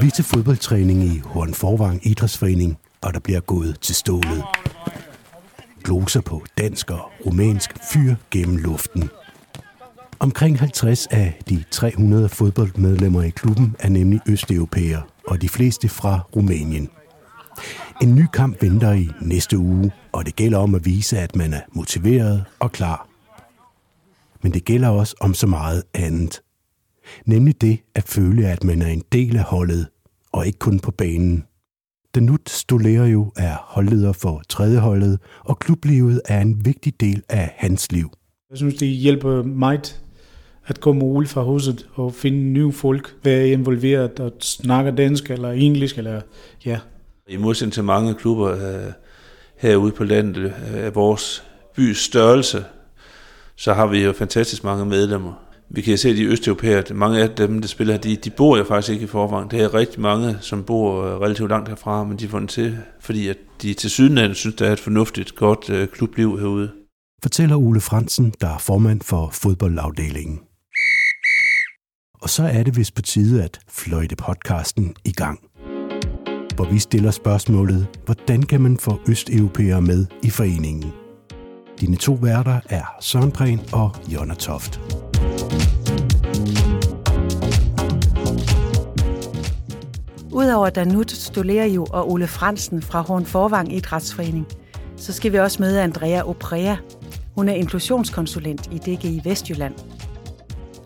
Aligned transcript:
Vi 0.00 0.06
er 0.06 0.10
til 0.10 0.24
fodboldtræning 0.24 1.04
i 1.04 1.18
Horn 1.18 1.54
Forvang 1.54 2.06
Idrætsforening, 2.06 2.78
og 3.00 3.14
der 3.14 3.20
bliver 3.20 3.40
gået 3.40 3.80
til 3.80 3.94
stålet. 3.94 4.44
Gloser 5.84 6.20
på 6.20 6.42
dansk 6.58 6.90
og 6.90 7.10
rumænsk 7.26 7.70
fyr 7.92 8.14
gennem 8.30 8.56
luften. 8.56 9.10
Omkring 10.18 10.58
50 10.58 11.06
af 11.06 11.40
de 11.48 11.64
300 11.70 12.28
fodboldmedlemmer 12.28 13.22
i 13.22 13.30
klubben 13.30 13.76
er 13.78 13.88
nemlig 13.88 14.20
østeuropæere, 14.28 15.02
og 15.26 15.42
de 15.42 15.48
fleste 15.48 15.88
fra 15.88 16.20
Rumænien. 16.36 16.90
En 18.02 18.14
ny 18.14 18.26
kamp 18.32 18.62
venter 18.62 18.92
i 18.92 19.08
næste 19.22 19.58
uge, 19.58 19.92
og 20.12 20.26
det 20.26 20.36
gælder 20.36 20.58
om 20.58 20.74
at 20.74 20.84
vise, 20.84 21.18
at 21.18 21.36
man 21.36 21.52
er 21.52 21.60
motiveret 21.72 22.44
og 22.58 22.72
klar. 22.72 23.08
Men 24.42 24.52
det 24.52 24.64
gælder 24.64 24.88
også 24.88 25.14
om 25.20 25.34
så 25.34 25.46
meget 25.46 25.82
andet. 25.94 26.40
Nemlig 27.26 27.60
det 27.60 27.78
at 27.94 28.04
føle, 28.04 28.46
at 28.46 28.64
man 28.64 28.82
er 28.82 28.88
en 28.88 29.02
del 29.12 29.36
af 29.36 29.44
holdet, 29.44 29.86
og 30.32 30.46
ikke 30.46 30.58
kun 30.58 30.80
på 30.80 30.90
banen. 30.90 31.44
Danut 32.14 32.64
jo 33.12 33.32
er 33.36 33.56
holdleder 33.60 34.12
for 34.12 34.42
tredje 34.48 34.78
holdet, 34.78 35.18
og 35.44 35.58
klublivet 35.58 36.20
er 36.24 36.40
en 36.40 36.64
vigtig 36.64 37.00
del 37.00 37.22
af 37.28 37.54
hans 37.56 37.92
liv. 37.92 38.10
Jeg 38.50 38.58
synes, 38.58 38.74
det 38.74 38.88
hjælper 38.88 39.42
meget 39.42 40.02
at 40.66 40.80
komme 40.80 41.04
ud 41.04 41.26
fra 41.26 41.42
huset 41.42 41.88
og 41.94 42.14
finde 42.14 42.38
nye 42.38 42.72
folk, 42.72 43.16
være 43.24 43.48
involveret 43.48 44.20
og 44.20 44.32
snakke 44.40 44.90
dansk 44.90 45.30
eller 45.30 45.50
engelsk. 45.50 45.98
Eller, 45.98 46.20
ja. 46.66 46.78
I 47.28 47.36
modsætning 47.36 47.72
til 47.72 47.84
mange 47.84 48.14
klubber 48.14 48.48
øh, 48.48 48.92
herude 49.56 49.92
på 49.92 50.04
landet 50.04 50.44
øh, 50.44 50.52
af 50.74 50.94
vores 50.94 51.44
bys 51.76 51.98
størrelse, 51.98 52.64
så 53.56 53.72
har 53.74 53.86
vi 53.86 54.04
jo 54.04 54.12
fantastisk 54.12 54.64
mange 54.64 54.86
medlemmer. 54.86 55.32
Vi 55.70 55.80
kan 55.80 55.98
se, 55.98 56.16
de 56.16 56.24
østeuropæere, 56.24 56.94
mange 56.94 57.22
af 57.22 57.30
dem, 57.30 57.60
der 57.60 57.68
spiller 57.68 57.94
her, 57.94 58.00
de, 58.00 58.16
de 58.16 58.30
bor 58.30 58.56
jo 58.56 58.64
faktisk 58.64 58.92
ikke 58.92 59.04
i 59.04 59.06
forvejen. 59.06 59.50
Det 59.50 59.60
er 59.60 59.74
rigtig 59.74 60.00
mange, 60.00 60.38
som 60.40 60.64
bor 60.64 61.04
øh, 61.04 61.20
relativt 61.20 61.50
langt 61.50 61.68
herfra, 61.68 62.04
men 62.04 62.18
de 62.18 62.28
får 62.28 62.38
den 62.38 62.48
til, 62.48 62.78
fordi 63.00 63.28
at 63.28 63.36
de 63.62 63.74
til 63.74 63.90
sydenlandet 63.90 64.36
synes, 64.36 64.56
der 64.56 64.68
er 64.68 64.72
et 64.72 64.80
fornuftigt, 64.80 65.34
godt 65.34 65.92
klubliv 65.92 66.38
herude. 66.38 66.70
Fortæller 67.22 67.56
Ole 67.56 67.80
Fransen, 67.80 68.34
der 68.40 68.48
er 68.48 68.58
formand 68.58 69.00
for 69.00 69.30
fodboldafdelingen. 69.32 70.40
Og 72.22 72.30
så 72.30 72.42
er 72.42 72.62
det 72.62 72.76
vist 72.76 72.94
på 72.94 73.02
tide 73.02 73.44
at 73.44 73.60
fløjte 73.68 74.16
podcasten 74.16 74.94
i 75.04 75.12
gang. 75.12 75.40
Hvor 76.58 76.70
vi 76.70 76.78
stiller 76.78 77.10
spørgsmålet, 77.10 77.86
hvordan 78.04 78.42
kan 78.42 78.60
man 78.60 78.76
få 78.76 79.00
østeuropæere 79.08 79.82
med 79.82 80.06
i 80.22 80.30
foreningen? 80.30 80.92
Dine 81.80 81.96
to 81.96 82.12
værter 82.12 82.60
er 82.68 82.82
Søren 83.00 83.32
Prehn 83.32 83.60
og 83.72 83.96
Jonna 84.08 84.34
Toft. 84.34 84.80
Udover 90.32 90.70
Danut 90.70 91.10
Stolerio 91.10 91.86
og 91.90 92.10
Ole 92.10 92.26
Fransen 92.26 92.82
fra 92.82 93.00
Horn 93.00 93.26
Forvang 93.26 93.76
Idrætsforening, 93.76 94.46
så 94.96 95.12
skal 95.12 95.32
vi 95.32 95.38
også 95.38 95.62
møde 95.62 95.82
Andrea 95.82 96.22
Oprea. 96.22 96.76
Hun 97.34 97.48
er 97.48 97.54
inklusionskonsulent 97.54 98.68
i 98.72 98.78
DGI 98.78 99.20
Vestjylland. 99.24 99.74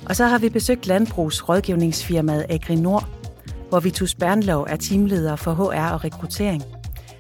Og 0.09 0.17
så 0.17 0.27
har 0.27 0.39
vi 0.39 0.48
besøgt 0.48 0.86
landbrugsrådgivningsfirmaet 0.86 2.47
Agrinor, 2.48 3.09
hvor 3.73 3.81
Vitus 3.81 4.15
Bernlov 4.15 4.67
er 4.69 4.77
teamleder 4.77 5.37
for 5.37 5.53
HR 5.55 5.92
og 5.92 6.05
rekruttering. 6.05 6.62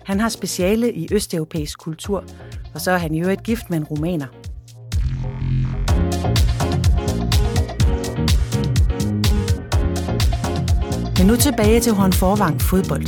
Han 0.04 0.20
har 0.20 0.28
speciale 0.28 0.94
i 0.94 1.08
østeuropæisk 1.12 1.78
kultur, 1.78 2.24
og 2.74 2.80
så 2.80 2.90
er 2.90 2.98
han 2.98 3.14
jo 3.14 3.28
et 3.28 3.42
gift 3.42 3.70
med 3.70 3.78
en 3.78 3.84
rumæner. 3.84 4.26
Men 11.18 11.26
nu 11.26 11.36
tilbage 11.36 11.80
til 11.80 11.92
Horn 11.92 12.12
Forvang 12.12 12.60
fodbold. 12.60 13.06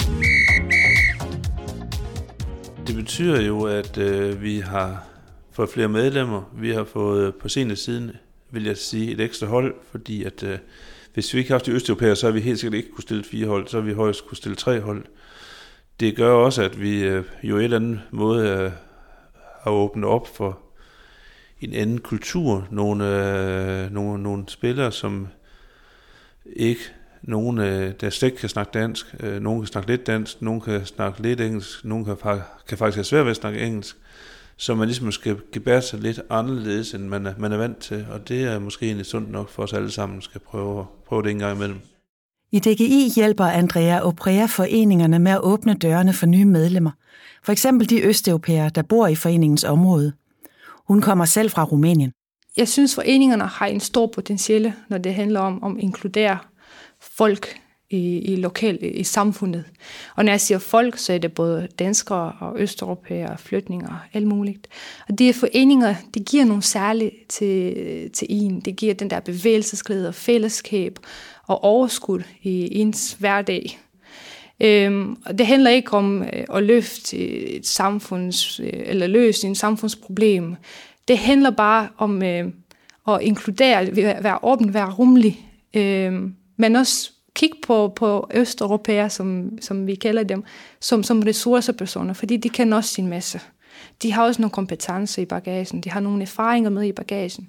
Det 2.87 2.97
betyder 2.97 3.41
jo, 3.43 3.63
at 3.63 3.99
øh, 3.99 4.43
vi 4.43 4.59
har 4.59 5.05
fået 5.53 5.69
flere 5.69 5.89
medlemmer. 5.89 6.43
Vi 6.57 6.73
har 6.73 6.85
fået 6.85 7.35
på 7.35 7.49
senere 7.49 7.77
siden, 7.77 8.11
vil 8.51 8.65
jeg 8.65 8.77
sige, 8.77 9.13
et 9.13 9.21
ekstra 9.21 9.47
hold, 9.47 9.75
fordi 9.91 10.25
at 10.25 10.43
øh, 10.43 10.59
hvis 11.15 11.35
vi 11.35 11.39
ikke 11.39 11.51
har 11.51 11.55
haft 11.55 11.67
de 11.67 11.71
østeuropæere, 11.71 12.17
så 12.17 12.27
har 12.27 12.33
vi 12.33 12.41
helt 12.41 12.59
sikkert 12.59 12.79
ikke 12.79 12.91
kunne 12.91 13.03
stille 13.03 13.25
fire 13.25 13.47
hold, 13.47 13.69
så 13.69 13.77
har 13.77 13.85
vi 13.85 13.93
højst 13.93 14.27
kunne 14.27 14.37
stille 14.37 14.57
tre 14.57 14.81
hold. 14.81 15.05
Det 16.01 16.17
gør 16.17 16.33
også, 16.33 16.63
at 16.63 16.81
vi 16.81 17.05
øh, 17.05 17.25
jo 17.43 17.57
et 17.57 17.65
eller 17.65 17.77
andet 17.77 18.01
måde 18.11 18.49
øh, 18.49 18.71
har 19.63 19.71
åbnet 19.71 20.09
op 20.09 20.37
for 20.37 20.59
en 21.61 21.73
anden 21.75 21.99
kultur. 21.99 22.69
Nogle, 22.71 23.05
øh, 23.05 23.93
nogle, 23.93 24.23
nogle 24.23 24.45
spillere, 24.49 24.93
som 24.93 25.29
ikke 26.57 26.81
nogen, 27.23 27.59
øh, 27.59 27.93
der 28.01 28.11
slet 28.11 28.29
ikke 28.29 28.41
kan 28.41 28.49
snakke 28.49 28.71
dansk, 28.75 29.15
øh, 29.21 29.43
nogen 29.43 29.61
kan 29.61 29.67
snakke 29.67 29.91
lidt 29.91 30.07
dansk, 30.07 30.43
nogen 30.43 30.61
kan 30.61 30.87
snakke 30.87 31.23
lidt 31.23 31.41
engelsk, 31.41 31.85
nogen 31.85 32.05
kan, 32.05 32.17
kan 32.69 32.79
faktisk 32.79 32.97
have 32.97 33.05
svært 33.05 33.25
ved 33.25 33.31
at 33.31 33.37
snakke 33.37 33.61
engelsk, 33.61 33.97
så 34.57 34.75
man 34.75 34.89
ligesom 34.89 35.13
skal 35.13 35.37
gebære 35.53 35.83
sig 35.83 36.01
lidt 36.01 36.21
anderledes, 36.31 36.95
end 36.95 37.05
man 37.05 37.27
er, 37.27 37.35
man 37.39 37.53
er 37.53 37.57
vant 37.57 37.79
til, 37.79 38.07
og 38.11 38.29
det 38.29 38.45
er 38.45 38.59
måske 38.59 38.87
egentlig 38.87 39.07
sundt 39.07 39.31
nok 39.31 39.49
for 39.49 39.63
os 39.63 39.73
alle 39.73 39.91
sammen, 39.91 40.23
skal 40.23 40.41
prøve, 40.41 40.87
prøve 41.07 41.23
det 41.23 41.31
en 41.31 41.39
gang 41.39 41.57
imellem. 41.57 41.81
I 42.53 42.59
DGI 42.59 43.13
hjælper 43.15 43.45
Andrea 43.45 44.01
Oprea 44.01 44.47
foreningerne 44.47 45.19
med 45.19 45.33
at 45.33 45.41
åbne 45.41 45.75
dørene 45.75 46.13
for 46.13 46.27
nye 46.27 46.45
medlemmer. 46.45 46.91
For 47.43 47.53
eksempel 47.53 47.91
de 47.91 48.03
østeuropæere, 48.03 48.71
der 48.75 48.83
bor 48.83 49.07
i 49.07 49.15
foreningens 49.15 49.65
område. 49.65 50.13
Hun 50.89 51.01
kommer 51.01 51.25
selv 51.25 51.51
fra 51.51 51.65
Rumænien. 51.65 52.13
Jeg 52.57 52.69
synes, 52.69 52.95
foreningerne 52.95 53.47
har 53.47 53.67
en 53.67 53.81
stor 53.81 54.07
potentiale, 54.07 54.75
når 54.89 54.99
det 54.99 55.15
handler 55.15 55.41
om 55.41 55.65
at 55.65 55.83
inkludere 55.83 56.39
folk 57.01 57.61
i, 57.91 58.19
i 58.19 58.37
lokal, 58.37 58.79
i 58.83 59.05
samfundet. 59.05 59.65
Og 60.17 60.25
når 60.25 60.33
jeg 60.33 60.41
siger 60.41 60.59
folk, 60.59 60.99
så 60.99 61.13
er 61.13 61.19
det 61.19 61.33
både 61.33 61.69
danskere 61.79 62.33
og 62.41 62.61
østeuropæere, 62.61 63.39
flytninger 63.39 63.89
og 63.89 63.99
alt 64.13 64.27
muligt. 64.27 64.69
Og 65.09 65.19
de 65.19 65.33
foreninger, 65.33 65.95
det 66.15 66.25
giver 66.25 66.45
nogle 66.45 66.63
særligt 66.63 67.15
til, 67.29 67.75
til 68.11 68.27
en. 68.31 68.61
Det 68.61 68.77
giver 68.77 68.95
den 68.95 69.11
der 69.11 69.21
bevægelsesglæde 69.21 70.09
og 70.09 70.15
fællesskab 70.15 70.99
og 71.47 71.65
overskud 71.65 72.23
i 72.43 72.81
ens 72.81 73.17
hverdag. 73.19 73.79
Øhm, 74.61 75.17
og 75.27 75.39
det 75.39 75.47
handler 75.47 75.71
ikke 75.71 75.93
om 75.93 76.23
øh, 76.23 76.45
at 76.55 76.63
løfte 76.63 77.17
et 77.17 77.67
samfunds, 77.67 78.61
øh, 78.61 78.73
eller 78.73 79.07
løse 79.07 79.47
en 79.47 79.55
samfundsproblem. 79.55 80.57
Det 81.09 81.19
handler 81.19 81.51
bare 81.51 81.89
om 81.99 82.23
øh, 82.23 82.53
at 83.09 83.19
inkludere, 83.23 83.97
være 83.97 84.39
åben, 84.43 84.75
være 84.75 84.91
rummelig, 84.91 85.51
øh, 85.75 86.13
men 86.57 86.77
også 86.77 87.14
kigge 87.35 87.57
på, 87.67 87.93
på 87.97 88.31
østeuropæere, 88.35 89.11
som, 89.11 89.59
som 89.61 89.87
vi 89.87 89.95
kalder 89.95 90.23
dem, 90.23 90.45
som, 90.81 91.03
som 91.03 91.23
ressourcepersoner, 91.23 92.15
fordi 92.15 92.37
de 92.37 92.49
kan 92.49 92.73
også 92.73 92.91
sin 92.91 93.09
masse. 93.09 93.41
De 94.03 94.13
har 94.13 94.25
også 94.25 94.43
nogle 94.43 94.51
kompetencer 94.51 95.23
i 95.23 95.25
bagagen, 95.25 95.81
de 95.81 95.91
har 95.91 96.01
nogle 96.01 96.23
erfaringer 96.23 96.71
med 96.71 96.87
i 96.87 96.93
bagagen. 96.93 97.49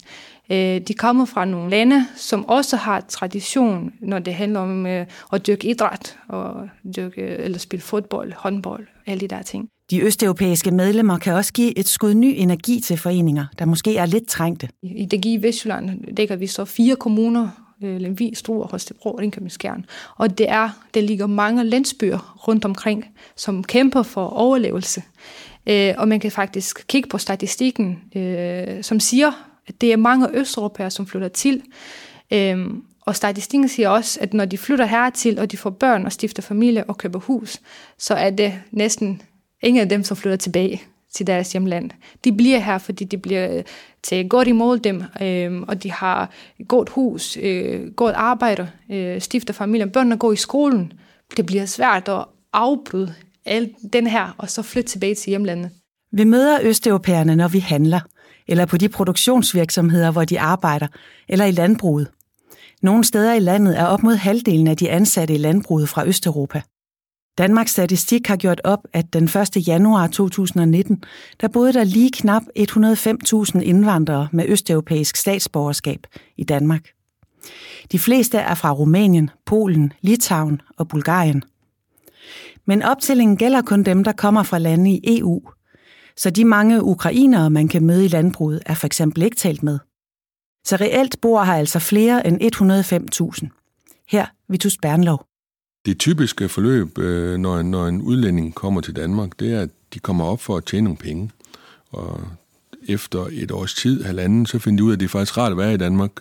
Øh, 0.51 0.81
de 0.81 0.93
kommer 0.93 1.25
fra 1.25 1.45
nogle 1.45 1.69
lande, 1.69 2.05
som 2.15 2.45
også 2.45 2.75
har 2.75 2.99
tradition, 2.99 3.93
når 3.99 4.19
det 4.19 4.33
handler 4.33 4.59
om 4.59 4.85
øh, 4.85 5.05
at 5.33 5.47
dyrke 5.47 5.67
idræt, 5.69 6.17
og 6.27 6.69
dyrke, 6.95 7.21
eller 7.21 7.57
spille 7.57 7.83
fodbold, 7.83 8.33
håndbold, 8.35 8.87
alle 9.05 9.21
de 9.21 9.27
der 9.27 9.41
ting. 9.41 9.69
De 9.91 10.01
østeuropæiske 10.01 10.71
medlemmer 10.71 11.17
kan 11.17 11.33
også 11.33 11.53
give 11.53 11.77
et 11.77 11.87
skud 11.87 12.13
ny 12.13 12.33
energi 12.37 12.79
til 12.79 12.97
foreninger, 12.97 13.45
der 13.59 13.65
måske 13.65 13.97
er 13.97 14.05
lidt 14.05 14.27
trængte. 14.27 14.69
I 14.83 15.05
DGI 15.05 15.37
Vestjylland 15.41 16.15
dækker 16.15 16.35
vi 16.35 16.47
så 16.47 16.65
fire 16.65 16.95
kommuner, 16.95 17.64
øh, 17.85 18.01
Lemvi, 18.01 18.33
Struer, 18.35 18.67
Holstebro 18.67 19.11
og 19.11 19.19
Ringkøbing 19.19 19.85
Og 20.15 20.37
det 20.37 20.49
er, 20.49 20.69
der 20.93 21.01
ligger 21.01 21.27
mange 21.27 21.63
landsbyer 21.63 22.47
rundt 22.47 22.65
omkring, 22.65 23.05
som 23.35 23.63
kæmper 23.63 24.03
for 24.03 24.25
overlevelse. 24.25 25.03
Øh, 25.67 25.93
og 25.97 26.07
man 26.07 26.19
kan 26.19 26.31
faktisk 26.31 26.87
kigge 26.87 27.09
på 27.09 27.17
statistikken, 27.17 28.01
øh, 28.15 28.83
som 28.83 28.99
siger, 28.99 29.31
at 29.67 29.81
det 29.81 29.93
er 29.93 29.97
mange 29.97 30.27
østeuropæere, 30.33 30.91
som 30.91 31.07
flytter 31.07 31.27
til. 31.27 31.61
Øh, 32.31 32.67
og 33.01 33.15
statistikken 33.15 33.69
siger 33.69 33.89
også, 33.89 34.19
at 34.21 34.33
når 34.33 34.45
de 34.45 34.57
flytter 34.57 34.85
hertil, 34.85 35.39
og 35.39 35.51
de 35.51 35.57
får 35.57 35.69
børn 35.69 36.05
og 36.05 36.11
stifter 36.11 36.41
familie 36.41 36.83
og 36.83 36.97
køber 36.97 37.19
hus, 37.19 37.61
så 37.97 38.13
er 38.13 38.29
det 38.29 38.53
næsten 38.71 39.21
ingen 39.63 39.81
af 39.81 39.89
dem, 39.89 40.03
som 40.03 40.17
flytter 40.17 40.37
tilbage 40.37 40.83
til 41.15 41.27
deres 41.27 41.51
hjemland. 41.51 41.91
De 42.23 42.31
bliver 42.31 42.59
her, 42.59 42.77
fordi 42.77 43.03
de 43.03 43.17
bliver 43.17 43.57
øh, 43.57 43.63
taget 44.03 44.29
godt 44.29 44.47
imod 44.47 44.79
dem, 44.79 45.03
øh, 45.21 45.61
og 45.61 45.83
de 45.83 45.91
har 45.91 46.31
et 46.59 46.67
godt 46.67 46.89
hus, 46.89 47.37
øh, 47.41 47.91
godt 47.91 48.15
arbejde, 48.15 48.69
øh, 48.91 49.21
stifter 49.21 49.53
familien, 49.53 49.89
børnene 49.89 50.17
går 50.17 50.31
i 50.31 50.35
skolen. 50.35 50.93
Det 51.37 51.45
bliver 51.45 51.65
svært 51.65 52.09
at 52.09 52.25
afbryde 52.53 53.13
alt 53.45 53.71
den 53.93 54.07
her, 54.07 54.35
og 54.37 54.49
så 54.49 54.61
flytte 54.61 54.89
tilbage 54.89 55.15
til 55.15 55.29
hjemlandet. 55.29 55.69
Vi 56.11 56.23
møder 56.23 56.59
østeuropæerne, 56.63 57.35
når 57.35 57.47
vi 57.47 57.59
handler, 57.59 57.99
eller 58.47 58.65
på 58.65 58.77
de 58.77 58.89
produktionsvirksomheder, 58.89 60.11
hvor 60.11 60.25
de 60.25 60.39
arbejder, 60.39 60.87
eller 61.29 61.45
i 61.45 61.51
landbruget. 61.51 62.07
Nogle 62.81 63.03
steder 63.03 63.33
i 63.33 63.39
landet 63.39 63.79
er 63.79 63.85
op 63.85 64.03
mod 64.03 64.15
halvdelen 64.15 64.67
af 64.67 64.77
de 64.77 64.89
ansatte 64.89 65.33
i 65.33 65.37
landbruget 65.37 65.89
fra 65.89 66.07
Østeuropa. 66.07 66.61
Danmarks 67.37 67.71
Statistik 67.71 68.27
har 68.27 68.35
gjort 68.35 68.61
op, 68.63 68.79
at 68.93 69.13
den 69.13 69.23
1. 69.23 69.67
januar 69.67 70.07
2019, 70.07 71.03
der 71.41 71.47
boede 71.47 71.73
der 71.73 71.83
lige 71.83 72.11
knap 72.11 72.41
105.000 72.59 73.59
indvandrere 73.59 74.27
med 74.31 74.45
østeuropæisk 74.47 75.15
statsborgerskab 75.15 75.99
i 76.37 76.43
Danmark. 76.43 76.89
De 77.91 77.99
fleste 77.99 78.37
er 78.37 78.55
fra 78.55 78.71
Rumænien, 78.71 79.29
Polen, 79.45 79.93
Litauen 80.01 80.61
og 80.77 80.87
Bulgarien. 80.87 81.43
Men 82.65 82.83
optællingen 82.83 83.37
gælder 83.37 83.61
kun 83.61 83.83
dem, 83.83 84.03
der 84.03 84.11
kommer 84.11 84.43
fra 84.43 84.57
lande 84.57 84.91
i 84.91 85.19
EU, 85.19 85.41
så 86.17 86.29
de 86.29 86.45
mange 86.45 86.83
ukrainere, 86.83 87.49
man 87.49 87.67
kan 87.67 87.85
møde 87.85 88.05
i 88.05 88.07
landbruget, 88.07 88.63
er 88.65 88.73
for 88.73 88.85
eksempel 88.85 89.23
ikke 89.23 89.37
talt 89.37 89.63
med. 89.63 89.79
Så 90.65 90.75
reelt 90.75 91.21
bor 91.21 91.43
her 91.43 91.53
altså 91.53 91.79
flere 91.79 92.27
end 92.27 92.41
105.000. 93.43 94.05
Her 94.09 94.25
Vitus 94.49 94.77
Bernlov. 94.77 95.34
Det 95.85 95.99
typiske 95.99 96.49
forløb, 96.49 96.97
øh, 96.97 97.37
når 97.37 97.57
en, 97.57 97.71
når 97.71 97.87
en 97.87 98.01
udlænding 98.01 98.55
kommer 98.55 98.81
til 98.81 98.95
Danmark, 98.95 99.39
det 99.39 99.53
er, 99.53 99.61
at 99.61 99.69
de 99.93 99.99
kommer 99.99 100.25
op 100.25 100.41
for 100.41 100.57
at 100.57 100.65
tjene 100.65 100.83
nogle 100.83 100.97
penge. 100.97 101.31
Og 101.89 102.21
efter 102.87 103.27
et 103.31 103.51
års 103.51 103.73
tid, 103.73 104.03
halvanden, 104.03 104.45
så 104.45 104.59
finder 104.59 104.77
de 104.77 104.83
ud 104.83 104.91
af, 104.91 104.95
at 104.95 104.99
det 104.99 105.05
er 105.05 105.09
faktisk 105.09 105.37
rart 105.37 105.51
at 105.51 105.57
være 105.57 105.73
i 105.73 105.77
Danmark, 105.77 106.11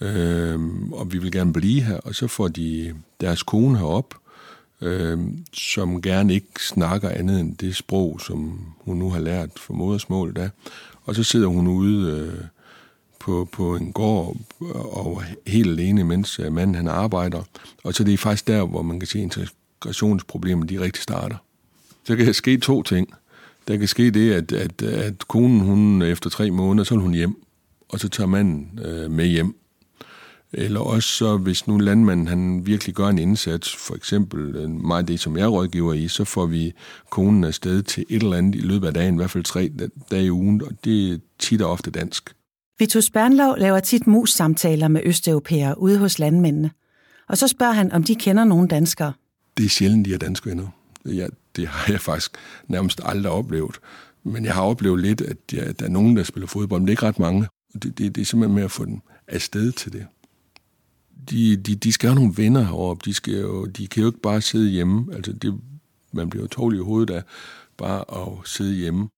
øh, 0.00 0.60
og 0.92 1.12
vi 1.12 1.18
vil 1.18 1.32
gerne 1.32 1.52
blive 1.52 1.82
her, 1.82 1.96
og 1.96 2.14
så 2.14 2.26
får 2.26 2.48
de 2.48 2.94
deres 3.20 3.42
kone 3.42 3.78
herop, 3.78 4.14
øh, 4.82 5.18
som 5.52 6.02
gerne 6.02 6.34
ikke 6.34 6.66
snakker 6.66 7.08
andet 7.08 7.40
end 7.40 7.56
det 7.56 7.76
sprog, 7.76 8.20
som 8.20 8.60
hun 8.80 8.96
nu 8.96 9.10
har 9.10 9.20
lært 9.20 9.50
for 9.56 9.74
modersmål 9.74 10.32
da. 10.32 10.50
Og 11.04 11.14
så 11.14 11.22
sidder 11.22 11.46
hun 11.46 11.66
ude 11.66 12.10
øh, 12.10 12.44
på, 13.26 13.48
på 13.52 13.76
en 13.76 13.92
gård 13.92 14.36
og 14.74 15.22
helt 15.46 15.68
alene, 15.68 16.04
mens 16.04 16.38
øh, 16.38 16.52
manden 16.52 16.74
han 16.74 16.88
arbejder. 16.88 17.42
Og 17.84 17.94
så 17.94 18.04
det 18.04 18.14
er 18.14 18.18
faktisk 18.18 18.46
der, 18.46 18.66
hvor 18.66 18.82
man 18.82 19.00
kan 19.00 19.06
se 19.06 19.18
integrationsproblemer, 19.18 20.66
de 20.66 20.80
rigtig 20.80 21.02
starter. 21.02 21.36
Så 22.04 22.16
kan 22.16 22.26
der 22.26 22.32
ske 22.32 22.58
to 22.58 22.82
ting. 22.82 23.14
Der 23.68 23.76
kan 23.76 23.88
ske 23.88 24.10
det, 24.10 24.32
at, 24.32 24.52
at, 24.52 24.82
at 24.82 25.28
konen, 25.28 25.60
hun 25.60 26.02
efter 26.02 26.30
tre 26.30 26.50
måneder, 26.50 26.84
så 26.84 26.94
vil 26.94 27.02
hun 27.02 27.14
hjem, 27.14 27.42
og 27.88 28.00
så 28.00 28.08
tager 28.08 28.28
manden 28.28 28.80
øh, 28.84 29.10
med 29.10 29.26
hjem. 29.26 29.56
Eller 30.52 30.80
også 30.80 31.08
så, 31.08 31.36
hvis 31.36 31.66
nu 31.66 31.78
landmanden 31.78 32.28
han 32.28 32.66
virkelig 32.66 32.94
gør 32.94 33.08
en 33.08 33.18
indsats, 33.18 33.76
for 33.76 33.94
eksempel 33.94 34.56
øh, 34.56 34.70
mig 34.70 35.08
det, 35.08 35.20
som 35.20 35.36
jeg 35.36 35.52
rådgiver 35.52 35.92
i, 35.94 36.08
så 36.08 36.24
får 36.24 36.46
vi 36.46 36.72
konen 37.10 37.44
afsted 37.44 37.82
til 37.82 38.04
et 38.08 38.22
eller 38.22 38.36
andet 38.36 38.54
i 38.54 38.62
løbet 38.62 38.86
af 38.86 38.94
dagen, 38.94 39.14
i 39.14 39.16
hvert 39.16 39.30
fald 39.30 39.44
tre 39.44 39.70
dage 40.10 40.24
i 40.24 40.30
ugen, 40.30 40.62
og 40.62 40.72
det 40.84 41.12
er 41.12 41.18
tit 41.38 41.62
og 41.62 41.70
ofte 41.70 41.90
dansk. 41.90 42.35
Vitus 42.78 43.10
Bernlov 43.10 43.56
laver 43.58 43.80
tit 43.80 44.06
mus-samtaler 44.06 44.88
med 44.88 45.00
østeuropæere 45.04 45.78
ude 45.78 45.98
hos 45.98 46.18
landmændene. 46.18 46.70
Og 47.28 47.38
så 47.38 47.48
spørger 47.48 47.72
han, 47.72 47.92
om 47.92 48.04
de 48.04 48.14
kender 48.14 48.44
nogen 48.44 48.68
danskere. 48.68 49.12
Det 49.56 49.64
er 49.64 49.68
sjældent, 49.68 50.06
de 50.06 50.14
er 50.14 50.18
danske 50.18 50.50
venner. 50.50 50.68
Ja, 51.04 51.26
det 51.56 51.68
har 51.68 51.92
jeg 51.92 52.00
faktisk 52.00 52.30
nærmest 52.68 53.00
aldrig 53.04 53.32
oplevet. 53.32 53.78
Men 54.24 54.44
jeg 54.44 54.54
har 54.54 54.62
oplevet 54.62 55.00
lidt, 55.00 55.20
at 55.20 55.36
ja, 55.52 55.72
der 55.72 55.84
er 55.84 55.88
nogen, 55.88 56.16
der 56.16 56.22
spiller 56.22 56.46
fodbold, 56.46 56.80
men 56.80 56.86
det 56.86 56.90
er 56.90 56.92
ikke 56.92 57.06
ret 57.06 57.18
mange. 57.18 57.48
Det, 57.72 57.98
det, 57.98 58.14
det 58.14 58.20
er 58.20 58.24
simpelthen 58.24 58.54
med 58.54 58.64
at 58.64 58.70
få 58.70 58.84
dem 58.84 59.00
afsted 59.28 59.72
til 59.72 59.92
det. 59.92 60.06
De, 61.30 61.56
de, 61.56 61.74
de 61.74 61.92
skal 61.92 62.08
have 62.08 62.14
nogle 62.14 62.36
venner 62.36 62.62
heroppe. 62.62 63.02
De, 63.04 63.14
skal 63.14 63.34
jo, 63.34 63.64
de 63.66 63.86
kan 63.86 64.00
jo 64.00 64.08
ikke 64.08 64.20
bare 64.20 64.40
sidde 64.40 64.70
hjemme. 64.70 65.14
Altså 65.14 65.32
det, 65.32 65.60
man 66.12 66.30
bliver 66.30 66.44
jo 66.44 66.48
tårlig 66.48 66.78
i 66.78 66.82
hovedet 66.82 67.14
af 67.14 67.22
bare 67.76 68.04
at 68.22 68.48
sidde 68.48 68.74
hjemme. 68.74 69.08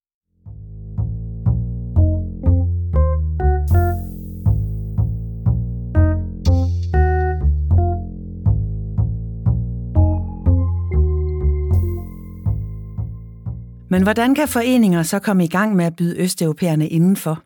Men 13.91 14.03
hvordan 14.03 14.35
kan 14.35 14.49
foreninger 14.49 15.03
så 15.03 15.19
komme 15.19 15.45
i 15.45 15.49
gang 15.49 15.77
med 15.77 15.85
at 15.85 15.97
byde 15.97 16.19
østeuropæerne 16.19 16.89
indenfor? 16.89 17.43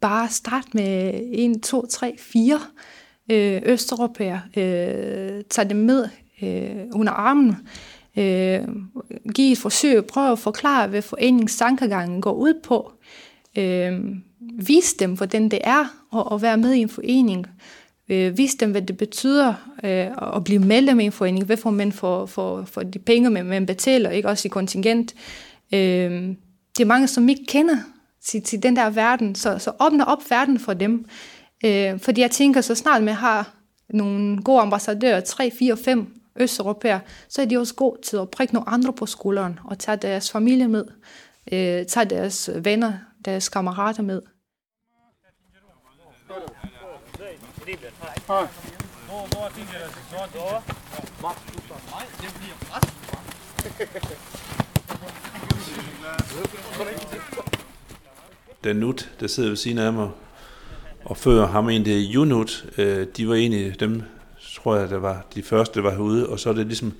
Bare 0.00 0.28
start 0.28 0.74
med 0.74 1.20
1, 1.32 1.62
2, 1.62 1.86
3, 1.86 2.16
4 2.18 2.60
østeuropæer. 3.66 4.38
Øh, 4.56 5.44
tag 5.50 5.70
dem 5.70 5.76
med 5.76 6.08
øh, 6.42 6.84
under 6.92 7.12
armen. 7.12 7.56
Øh, 8.16 8.60
giv 9.34 9.52
et 9.52 9.58
forsøg. 9.58 10.04
Prøv 10.04 10.32
at 10.32 10.38
forklare, 10.38 10.88
hvad 10.88 11.02
foreningstankegangen 11.02 12.20
går 12.20 12.32
ud 12.32 12.54
på. 12.64 12.92
Øh, 13.58 14.00
vis 14.66 14.94
dem, 14.94 15.16
hvordan 15.16 15.48
det 15.48 15.58
er 15.64 15.84
at, 16.16 16.34
at 16.34 16.42
være 16.42 16.56
med 16.56 16.72
i 16.72 16.78
en 16.78 16.88
forening. 16.88 17.46
Øh, 18.08 18.38
vis 18.38 18.54
dem, 18.54 18.70
hvad 18.70 18.82
det 18.82 18.96
betyder 18.96 19.54
øh, 19.84 20.36
at 20.36 20.44
blive 20.44 20.60
medlem 20.60 21.00
i 21.00 21.04
en 21.04 21.12
forening. 21.12 21.44
Hvad 21.44 21.56
får 21.56 21.70
man 21.70 21.92
for, 21.92 22.26
for, 22.26 22.64
for 22.64 22.82
de 22.82 22.98
penge, 22.98 23.30
man 23.30 23.66
betaler, 23.66 24.10
ikke 24.10 24.28
også 24.28 24.48
i 24.48 24.50
kontingent. 24.50 25.14
Øh, 25.14 25.51
det 25.72 26.80
er 26.80 26.84
mange, 26.84 27.08
som 27.08 27.28
ikke 27.28 27.44
kender 27.48 27.76
til, 28.24 28.42
til 28.42 28.62
den 28.62 28.76
der 28.76 28.90
verden, 28.90 29.34
så, 29.34 29.58
så 29.58 29.72
åbner 29.80 30.04
op 30.04 30.30
verden 30.30 30.58
for 30.58 30.74
dem. 30.74 31.04
Øh, 31.64 32.00
fordi 32.00 32.20
jeg 32.20 32.30
tænker, 32.30 32.60
så 32.60 32.74
snart 32.74 33.02
man 33.02 33.14
har 33.14 33.54
nogle 33.88 34.42
gode 34.42 34.60
ambassadører, 34.60 35.20
3, 35.20 35.50
4, 35.58 35.76
5 35.76 36.14
østeuropæer, 36.36 37.00
så 37.28 37.42
er 37.42 37.46
de 37.46 37.58
også 37.58 37.74
gode 37.74 38.00
til 38.02 38.16
at 38.16 38.30
prikke 38.30 38.54
nogle 38.54 38.68
andre 38.68 38.92
på 38.92 39.06
skulderen 39.06 39.58
og 39.64 39.78
tage 39.78 39.96
deres 39.96 40.30
familie 40.30 40.68
med, 40.68 40.84
øh, 41.52 41.86
tage 41.86 42.06
deres 42.10 42.50
venner, 42.56 42.92
deres 43.24 43.48
kammerater 43.48 44.02
med. 44.02 44.22
Danut, 58.64 59.10
der 59.20 59.26
sidder 59.26 59.48
ved 59.48 59.56
siden 59.56 59.78
af 59.78 59.92
mig, 59.92 60.10
og 61.04 61.16
før 61.16 61.46
ham 61.46 61.68
egentlig 61.68 62.14
Junut, 62.14 62.66
øh, 62.78 63.06
de 63.16 63.28
var 63.28 63.34
egentlig 63.34 63.80
dem, 63.80 64.02
tror 64.54 64.76
jeg, 64.76 64.90
der 64.90 64.98
var 64.98 65.26
de 65.34 65.42
første, 65.42 65.74
der 65.74 65.82
var 65.82 65.90
herude, 65.90 66.28
og 66.28 66.40
så 66.40 66.48
er 66.48 66.52
det 66.52 66.66
ligesom 66.66 66.92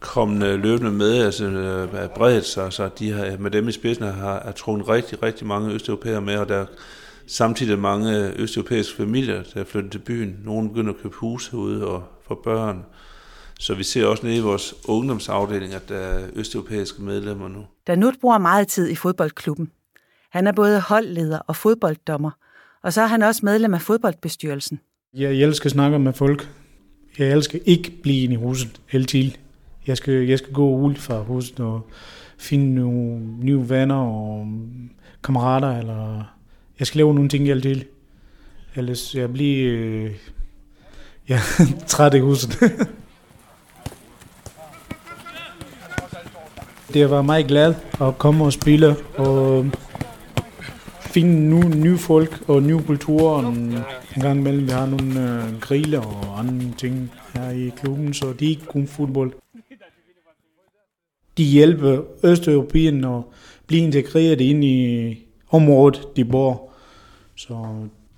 kommet 0.00 0.46
øh, 0.46 0.62
løbende 0.62 0.90
med, 0.90 1.24
altså 1.24 1.44
øh, 1.44 1.94
er 1.94 2.08
bredt 2.08 2.46
sig, 2.46 2.72
så 2.72 2.90
de 2.98 3.12
har, 3.12 3.26
øh, 3.26 3.40
med 3.40 3.50
dem 3.50 3.68
i 3.68 3.72
spidsen 3.72 4.04
har, 4.04 4.42
har 4.44 4.52
trukket 4.52 4.88
rigtig, 4.88 5.22
rigtig 5.22 5.46
mange 5.46 5.74
østeuropæere 5.74 6.20
med, 6.20 6.36
og 6.36 6.48
der 6.48 6.56
er 6.56 6.66
samtidig 7.26 7.78
mange 7.78 8.32
østeuropæiske 8.36 8.96
familier, 8.96 9.42
der 9.54 9.60
er 9.60 9.64
flyttet 9.64 9.92
til 9.92 9.98
byen. 9.98 10.36
Nogle 10.44 10.68
begynder 10.68 10.92
at 10.92 11.02
købe 11.02 11.14
hus 11.14 11.48
herude 11.48 11.86
og 11.86 12.04
få 12.28 12.34
børn. 12.44 12.84
Så 13.60 13.74
vi 13.74 13.82
ser 13.82 14.06
også 14.06 14.26
nede 14.26 14.36
i 14.36 14.40
vores 14.40 14.74
ungdomsafdeling, 14.88 15.74
at 15.74 15.88
der 15.88 15.96
er 15.96 16.28
østeuropæiske 16.34 17.02
medlemmer 17.02 17.48
nu. 17.48 17.64
Danut 17.86 18.14
bruger 18.20 18.38
meget 18.38 18.68
tid 18.68 18.88
i 18.88 18.94
fodboldklubben. 18.94 19.70
Han 20.30 20.46
er 20.46 20.52
både 20.52 20.80
holdleder 20.80 21.38
og 21.38 21.56
fodbolddommer, 21.56 22.30
og 22.82 22.92
så 22.92 23.02
er 23.02 23.06
han 23.06 23.22
også 23.22 23.40
medlem 23.44 23.74
af 23.74 23.82
fodboldbestyrelsen. 23.82 24.80
Jeg 25.14 25.32
elsker 25.32 25.66
at 25.66 25.70
snakke 25.70 25.98
med 25.98 26.12
folk. 26.12 26.48
Jeg 27.18 27.32
elsker 27.32 27.58
ikke 27.66 27.90
blive 28.02 28.32
i 28.32 28.34
huset 28.34 28.80
hele 28.86 29.04
tiden. 29.04 29.36
Jeg 29.86 29.96
skal, 29.96 30.14
jeg 30.14 30.38
skal 30.38 30.52
gå 30.52 30.76
ud 30.76 30.94
fra 30.94 31.22
huset 31.22 31.60
og 31.60 31.90
finde 32.38 32.74
nogle 32.74 33.20
nye 33.40 33.68
venner 33.68 33.96
og 33.96 34.46
kammerater, 35.24 35.78
eller 35.78 36.24
jeg 36.78 36.86
skal 36.86 36.98
lave 36.98 37.14
nogle 37.14 37.28
ting 37.28 37.46
hele 37.46 37.60
tiden. 37.60 37.82
Ellers 38.76 39.14
jeg 39.14 39.32
bliver 39.32 39.72
øh, 39.74 40.10
ja, 41.28 41.40
træt 41.86 42.14
i 42.14 42.18
huset. 42.18 42.58
det 46.94 47.10
var 47.10 47.22
meget 47.22 47.46
glad 47.46 47.74
at 48.00 48.18
komme 48.18 48.44
og 48.44 48.52
spille 48.52 48.96
og 49.16 49.64
øh, 49.64 49.72
finde 51.00 51.48
nye, 51.48 51.80
nye 51.80 51.98
folk 51.98 52.44
og 52.48 52.62
nye 52.62 52.82
kulturer. 52.86 53.48
En, 53.48 53.74
gang 54.20 54.38
imellem 54.38 54.66
vi 54.66 54.70
har 54.70 54.86
nogle 54.86 55.44
øh, 55.44 55.60
griller 55.60 56.00
og 56.00 56.38
andre 56.38 56.66
ting 56.78 57.10
her 57.34 57.50
i 57.50 57.70
klubben, 57.76 58.14
så 58.14 58.32
det 58.32 58.46
er 58.46 58.50
ikke 58.50 58.66
kun 58.66 58.86
fodbold. 58.86 59.32
De 61.38 61.44
hjælper 61.44 62.02
østeuropæerne 62.24 63.16
at 63.16 63.22
blive 63.66 63.82
integreret 63.82 64.40
ind 64.40 64.64
i 64.64 65.18
området, 65.50 66.08
de 66.16 66.24
bor. 66.24 66.70
Så 67.36 67.54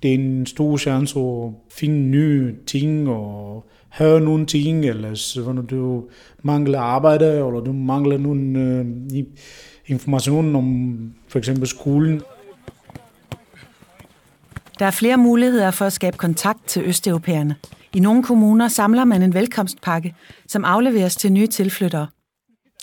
det 0.03 0.09
er 0.09 0.15
en 0.15 0.45
stor 0.45 0.77
chance 0.77 1.19
at 1.19 1.51
finde 1.71 1.99
nye 1.99 2.55
ting 2.67 3.09
og 3.09 3.65
høre 3.93 4.21
nogle 4.21 4.45
ting, 4.45 4.85
eller 4.85 5.53
når 5.53 5.61
du 5.61 6.03
mangler 6.43 6.79
arbejde, 6.79 7.25
eller 7.25 7.59
du 7.59 7.73
mangler 7.73 8.17
nogle 8.17 8.59
øh, 8.59 8.85
information 9.87 10.55
om 10.55 10.97
for 11.27 11.39
eksempel 11.39 11.67
skolen. 11.67 12.21
Der 14.79 14.85
er 14.85 14.91
flere 14.91 15.17
muligheder 15.17 15.71
for 15.71 15.85
at 15.85 15.93
skabe 15.93 16.17
kontakt 16.17 16.67
til 16.67 16.83
østeuropæerne. 16.85 17.55
I 17.93 17.99
nogle 17.99 18.23
kommuner 18.23 18.67
samler 18.67 19.05
man 19.05 19.21
en 19.21 19.33
velkomstpakke, 19.33 20.15
som 20.47 20.65
afleveres 20.65 21.15
til 21.15 21.31
nye 21.31 21.47
tilflyttere. 21.47 22.07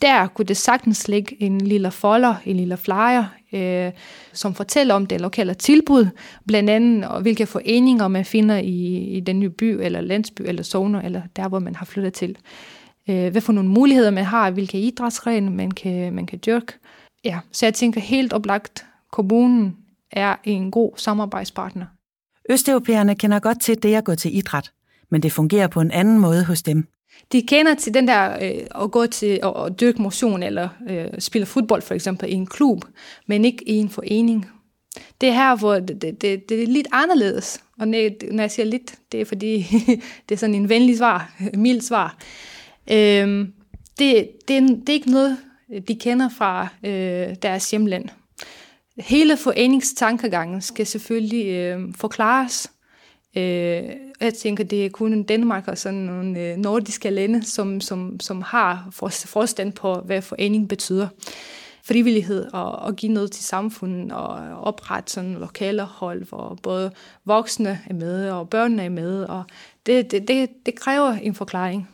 Der 0.03 0.27
kunne 0.27 0.47
det 0.47 0.57
sagtens 0.57 1.09
ligge 1.09 1.43
en 1.43 1.61
lille 1.61 1.91
folder, 1.91 2.35
en 2.45 2.57
lille 2.57 2.77
flyer, 2.77 3.25
øh, 3.53 3.93
som 4.33 4.55
fortæller 4.55 4.95
om 4.95 5.07
det 5.07 5.21
lokale 5.21 5.55
tilbud, 5.55 6.07
blandt 6.47 6.71
andet 6.71 7.09
og 7.09 7.23
hvilke 7.23 7.47
foreninger 7.47 8.09
man 8.09 8.25
finder 8.25 8.57
i, 8.57 8.97
i 9.17 9.21
den 9.21 9.41
nye 9.41 9.51
by, 9.51 9.65
eller 9.65 10.01
landsby, 10.01 10.43
eller 10.43 10.63
zone, 10.63 11.05
eller 11.05 11.23
der, 11.37 11.49
hvor 11.49 11.59
man 11.59 11.75
har 11.77 11.87
flyttet 11.87 12.13
til. 12.13 12.37
øh, 13.09 13.31
hvad 13.31 13.41
for 13.41 13.53
nogle 13.53 13.69
muligheder 13.69 14.11
man 14.11 14.25
har, 14.25 14.51
hvilke 14.51 14.81
idrætsgrene 14.81 15.51
man 15.51 15.71
kan, 15.71 16.13
man 16.13 16.27
kan 16.27 16.41
dyrke. 16.47 16.73
Ja, 17.25 17.39
så 17.53 17.67
jeg 17.67 17.75
tænker 17.75 18.01
helt 18.01 18.33
oplagt, 18.33 18.87
kommunen 19.13 19.77
er 20.13 20.37
en 20.45 20.71
god 20.71 20.93
samarbejdspartner. 20.97 21.87
Østeuropæerne 22.51 23.15
kender 23.15 23.39
godt 23.39 23.61
til 23.61 23.83
det 23.83 23.95
at 23.95 24.05
gå 24.05 24.15
til 24.15 24.37
idræt, 24.37 24.73
men 25.11 25.23
det 25.23 25.33
fungerer 25.33 25.67
på 25.69 25.81
en 25.81 25.91
anden 25.91 26.19
måde 26.19 26.45
hos 26.45 26.63
dem. 26.63 26.87
De 27.33 27.43
kender 27.43 27.75
til 27.75 27.95
den 27.95 28.09
der 28.09 28.33
øh, 28.43 28.83
at 28.85 28.91
gå 28.91 29.07
til 29.07 29.41
at, 29.43 29.53
at 29.67 29.81
dyrke 29.81 30.03
motion 30.03 30.43
eller 30.43 30.69
øh, 30.91 31.07
spille 31.19 31.47
fodbold 31.47 31.83
for 31.83 31.95
eksempel 31.95 32.31
i 32.31 32.33
en 32.33 32.47
klub, 32.47 32.85
men 33.27 33.45
ikke 33.45 33.69
i 33.69 33.73
en 33.73 33.89
forening. 33.89 34.51
Det 35.21 35.29
er 35.29 35.33
her, 35.33 35.57
hvor 35.57 35.75
det, 35.75 36.03
det, 36.03 36.23
det, 36.23 36.49
det 36.49 36.63
er 36.63 36.67
lidt 36.67 36.89
anderledes. 36.93 37.61
Og 37.79 37.89
når 37.89 38.41
jeg 38.41 38.51
siger 38.51 38.67
lidt, 38.67 38.95
det 39.13 39.21
er 39.21 39.25
fordi, 39.25 39.67
det 40.29 40.35
er 40.35 40.37
sådan 40.37 40.55
en 40.55 40.69
venlig 40.69 40.99
svar, 40.99 41.33
mild 41.55 41.81
svar. 41.81 42.19
Øhm, 42.93 43.53
det, 43.99 44.29
det, 44.49 44.63
det 44.69 44.89
er 44.89 44.93
ikke 44.93 45.11
noget, 45.11 45.37
de 45.89 45.95
kender 45.95 46.29
fra 46.29 46.69
øh, 46.85 47.37
deres 47.43 47.71
hjemland. 47.71 48.09
Hele 48.99 49.37
foreningstankegangen 49.37 50.61
skal 50.61 50.87
selvfølgelig 50.87 51.47
øh, 51.47 51.81
forklares. 51.97 52.71
Øh, 53.37 53.83
jeg 54.21 54.35
tænker, 54.35 54.65
det 54.65 54.87
er 54.87 54.91
kun 54.91 55.23
Danmark 55.23 55.69
og 55.69 55.79
sådan 55.79 55.99
nogle 55.99 56.41
øh, 56.41 56.57
nordiske 56.57 57.11
lande, 57.11 57.43
som, 57.43 57.81
som, 57.81 58.21
som 58.21 58.43
har 58.43 58.89
forstand 59.27 59.73
på, 59.73 59.95
hvad 59.95 60.23
forening 60.23 60.69
betyder. 60.69 61.09
Frivillighed 61.85 62.47
og, 62.53 62.73
og 62.73 62.97
give 62.97 63.13
noget 63.13 63.33
til 63.33 63.45
samfundet 63.45 64.13
og 64.13 64.35
oprette 64.63 65.13
sådan 65.13 65.35
lokale 65.35 65.83
hold, 65.83 66.29
hvor 66.29 66.59
både 66.63 66.91
voksne 67.25 67.81
er 67.91 67.95
med 67.95 68.31
og 68.31 68.49
børnene 68.51 68.83
er 68.83 68.89
med. 68.89 69.25
Og 69.25 69.45
det, 69.87 70.11
det, 70.11 70.29
det, 70.29 70.51
det 70.67 70.75
kræver 70.75 71.13
en 71.13 71.35
forklaring. 71.35 71.89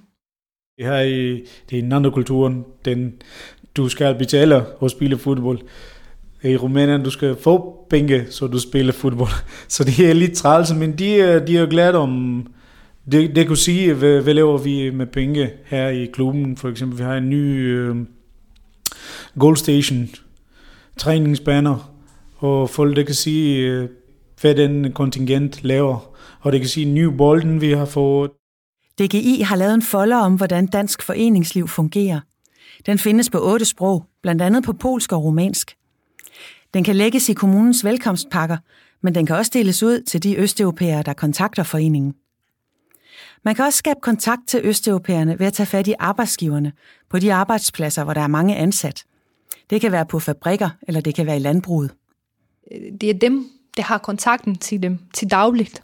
Det 0.77 0.87
Her 0.87 1.01
i, 1.01 1.45
det 1.71 1.79
er 1.79 1.83
en 1.83 1.93
anden 1.93 2.13
kultur, 2.13 2.65
den 2.85 3.23
du 3.77 3.89
skal 3.89 4.15
betale 4.15 4.67
og 4.67 4.91
spille 4.91 5.19
fodbold. 5.19 5.59
Øh, 6.47 6.53
I 6.53 6.57
Rumænien, 6.57 7.03
du 7.03 7.11
skal 7.11 7.37
få 7.41 7.87
penge, 7.91 8.27
så 8.31 8.47
du 8.47 8.59
spiller 8.59 8.93
fodbold. 8.93 9.31
Så 9.69 9.85
det 9.85 10.11
er 10.11 10.13
lidt 10.13 10.33
træls, 10.33 10.75
men 10.75 10.99
de, 10.99 11.15
øh, 11.15 11.47
de 11.47 11.59
er 11.59 11.67
glade 11.67 11.99
om, 11.99 12.47
det, 13.13 13.37
det 13.37 13.47
kunne 13.47 13.57
sige, 13.57 13.95
hvad, 13.95 14.21
hvad 14.21 14.35
laver 14.35 14.59
vi 14.59 14.91
med 14.91 15.07
penge 15.07 15.51
her 15.65 15.89
i 15.89 16.07
klubben. 16.07 16.57
For 16.57 16.69
eksempel, 16.69 16.99
vi 16.99 17.03
har 17.03 17.17
en 17.17 17.31
ny 17.31 17.77
øh, 17.79 17.97
goal 19.39 19.57
station, 19.57 20.09
træningsbaner, 20.97 21.93
og 22.37 22.71
folk 22.71 22.97
der 22.97 23.03
kan 23.03 23.15
sige, 23.15 23.83
uh, 23.83 23.89
hvad 24.41 24.55
den 24.55 24.93
kontingent 24.93 25.65
laver. 25.65 26.17
Og 26.41 26.53
det 26.53 26.61
kan 26.61 26.69
sige, 26.69 26.87
ny 26.87 27.05
bolden 27.05 27.61
vi 27.61 27.73
har 27.73 27.85
fået. 27.85 28.31
DGI 29.01 29.41
har 29.41 29.57
lavet 29.57 29.75
en 29.75 29.83
folder 29.83 30.17
om, 30.17 30.35
hvordan 30.35 30.67
dansk 30.67 31.03
foreningsliv 31.03 31.69
fungerer. 31.69 32.21
Den 32.87 32.99
findes 32.99 33.31
på 33.31 33.39
otte 33.39 33.65
sprog, 33.65 34.05
blandt 34.23 34.43
andet 34.43 34.65
på 34.65 34.73
polsk 34.73 35.13
og 35.13 35.25
romansk. 35.25 35.76
Den 36.77 36.85
kan 36.85 36.97
lægges 36.97 37.29
i 37.29 37.33
kommunens 37.33 37.85
velkomstpakker, 37.85 38.57
men 39.01 39.15
den 39.15 39.27
kan 39.27 39.37
også 39.37 39.51
deles 39.55 39.83
ud 39.83 40.01
til 40.01 40.23
de 40.23 40.37
østeuropæere, 40.37 41.03
der 41.03 41.13
kontakter 41.13 41.63
foreningen. 41.63 42.15
Man 43.45 43.55
kan 43.55 43.65
også 43.65 43.77
skabe 43.77 44.01
kontakt 44.03 44.41
til 44.49 44.61
østeuropæerne 44.65 45.39
ved 45.39 45.47
at 45.47 45.53
tage 45.53 45.67
fat 45.67 45.87
i 45.87 45.95
arbejdsgiverne 45.99 46.73
på 47.11 47.19
de 47.19 47.33
arbejdspladser, 47.33 48.05
hvor 48.05 48.15
der 48.15 48.21
er 48.21 48.27
mange 48.27 48.57
ansat. 48.57 49.05
Det 49.71 49.81
kan 49.81 49.93
være 49.93 50.07
på 50.07 50.19
fabrikker, 50.19 50.71
eller 50.89 51.01
det 51.01 51.15
kan 51.15 51.27
være 51.27 51.37
i 51.37 51.41
landbruget. 51.41 51.95
Øh, 52.73 52.81
det 53.01 53.11
er 53.11 53.15
dem, 53.15 53.47
der 53.77 53.83
har 53.83 53.99
kontakten 53.99 54.57
til 54.57 54.83
dem 54.83 54.99
til 55.15 55.31
dagligt. 55.31 55.83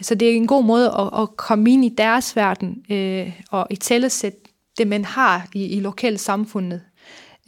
Så 0.00 0.14
det 0.14 0.30
er 0.30 0.32
en 0.32 0.46
god 0.46 0.64
måde 0.64 0.90
at, 0.98 1.22
at 1.22 1.36
komme 1.36 1.70
ind 1.70 1.84
i 1.84 1.94
deres 1.98 2.36
verden 2.36 2.84
øh, 2.90 3.40
og 3.50 3.66
i 3.70 3.76
tællesæt 3.76 4.34
det, 4.78 4.86
man 4.86 5.04
har 5.04 5.48
i, 5.54 5.66
i 5.66 5.80
lokalsamfundet. 5.80 6.80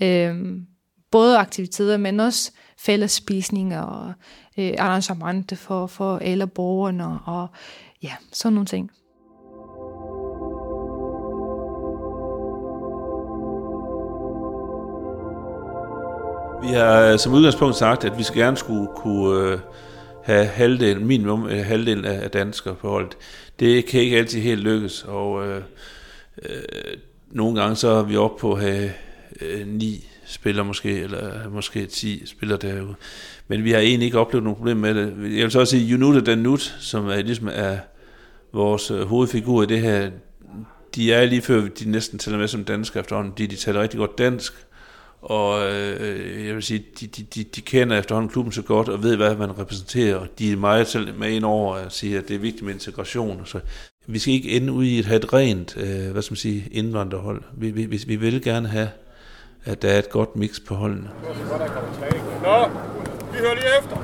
Øh, 0.03 0.57
både 1.11 1.39
aktiviteter, 1.39 1.97
men 1.97 2.21
også 2.21 2.53
fællesspisninger 2.85 3.83
og 3.83 4.13
øh, 4.59 4.73
arrangementer 4.79 5.57
for, 5.57 5.87
for 5.87 6.19
alle 6.19 6.47
borgerne 6.47 7.19
og 7.25 7.49
ja, 8.03 8.13
sådan 8.33 8.53
nogle 8.55 8.67
ting. 8.67 8.91
Vi 16.63 16.69
har 16.69 17.13
øh, 17.13 17.19
som 17.19 17.35
udgangspunkt 17.35 17.77
sagt, 17.77 18.05
at 18.05 18.19
vi 18.19 18.23
skal 18.23 18.43
gerne 18.43 18.57
skulle 18.57 18.89
kunne 18.97 19.39
øh, 19.39 19.59
have 20.25 20.47
halvdelen, 20.47 21.07
minimum 21.07 21.47
øh, 21.47 21.67
halvdelen 21.67 22.05
af 22.05 22.31
danskere 22.31 22.75
på 22.75 22.89
holdet. 22.89 23.17
Det 23.61 23.87
kan 23.87 24.01
ikke 24.01 24.19
altid 24.19 24.41
helt 24.41 24.61
lykkes, 24.61 25.03
og 25.03 25.47
øh, 25.47 25.63
øh, 26.43 26.63
nogle 27.31 27.61
gange 27.61 27.77
så 27.77 27.89
er 27.89 28.03
vi 28.03 28.17
oppe 28.17 28.41
på 28.41 28.53
at 28.53 28.61
have 28.61 28.91
øh, 29.41 29.67
ni 29.67 30.05
spiller 30.27 30.63
måske, 30.63 31.01
eller 31.01 31.51
måske 31.51 31.87
10 31.87 32.27
spiller 32.27 32.57
derude. 32.57 32.95
Men 33.49 33.65
vi 33.65 33.71
har 33.71 33.79
egentlig 33.79 34.07
ikke 34.07 34.19
oplevet 34.19 34.45
nogen 34.45 34.57
problem 34.57 34.77
med 34.77 34.95
det. 34.95 35.07
Jeg 35.37 35.45
vil 35.45 35.51
så 35.51 35.61
også 35.61 35.71
sige, 35.71 35.87
Junuta 35.87 36.21
Danut, 36.21 36.77
som 36.81 37.09
er, 37.09 37.23
ligesom 37.23 37.49
er 37.53 37.79
vores 38.53 38.91
øh, 38.91 39.03
hovedfigur 39.03 39.63
i 39.63 39.67
det 39.67 39.81
her, 39.81 40.11
de 40.95 41.13
er 41.13 41.25
lige 41.25 41.43
før, 41.43 41.69
de 41.69 41.91
næsten 41.91 42.19
tæller 42.19 42.39
med 42.39 42.49
som 42.49 42.65
danske 42.65 42.99
efterhånden, 42.99 43.33
de, 43.39 43.47
de 43.47 43.57
taler 43.57 43.83
rigtig 43.83 43.99
godt 43.99 44.19
dansk, 44.19 44.53
og 45.23 45.73
øh, 45.73 46.47
jeg 46.47 46.55
vil 46.55 46.63
sige, 46.63 46.85
de, 47.01 47.07
de, 47.07 47.23
de, 47.23 47.45
de 47.45 47.61
kender 47.61 47.99
efterhånden 47.99 48.31
klubben 48.31 48.53
så 48.53 48.63
godt, 48.63 48.89
og 48.89 49.03
ved, 49.03 49.17
hvad 49.17 49.37
man 49.37 49.59
repræsenterer, 49.59 50.17
og 50.17 50.29
de 50.39 50.53
er 50.53 50.57
meget 50.57 50.89
selv 50.89 51.19
med 51.19 51.31
ind 51.31 51.45
over 51.45 51.75
at 51.75 51.93
sige, 51.93 52.19
at 52.19 52.29
det 52.29 52.35
er 52.35 52.39
vigtigt 52.39 52.65
med 52.65 52.75
integration. 52.75 53.43
Så 53.45 53.61
vi 54.07 54.19
skal 54.19 54.35
ikke 54.35 54.51
ende 54.51 54.73
ud 54.73 54.85
i 54.85 54.99
at 54.99 55.05
have 55.05 55.17
et 55.17 55.33
rent, 55.33 55.77
øh, 55.77 56.11
hvad 56.13 56.23
skal 56.23 56.33
man 56.33 56.37
sige, 56.37 56.69
indvandrerhold. 56.71 57.43
Vi, 57.57 57.71
vi, 57.71 58.05
vi 58.07 58.17
vil 58.17 58.43
gerne 58.43 58.69
have 58.69 58.89
at 59.65 59.83
der 59.83 59.89
er 59.89 59.99
et 59.99 60.11
godt 60.11 60.37
mix 60.37 60.51
på 60.69 60.75
holdene. 60.75 61.11
Nå, 62.43 62.69
vi 63.33 63.39
hører 63.39 63.55
lige 63.55 63.79
efter. 63.79 63.97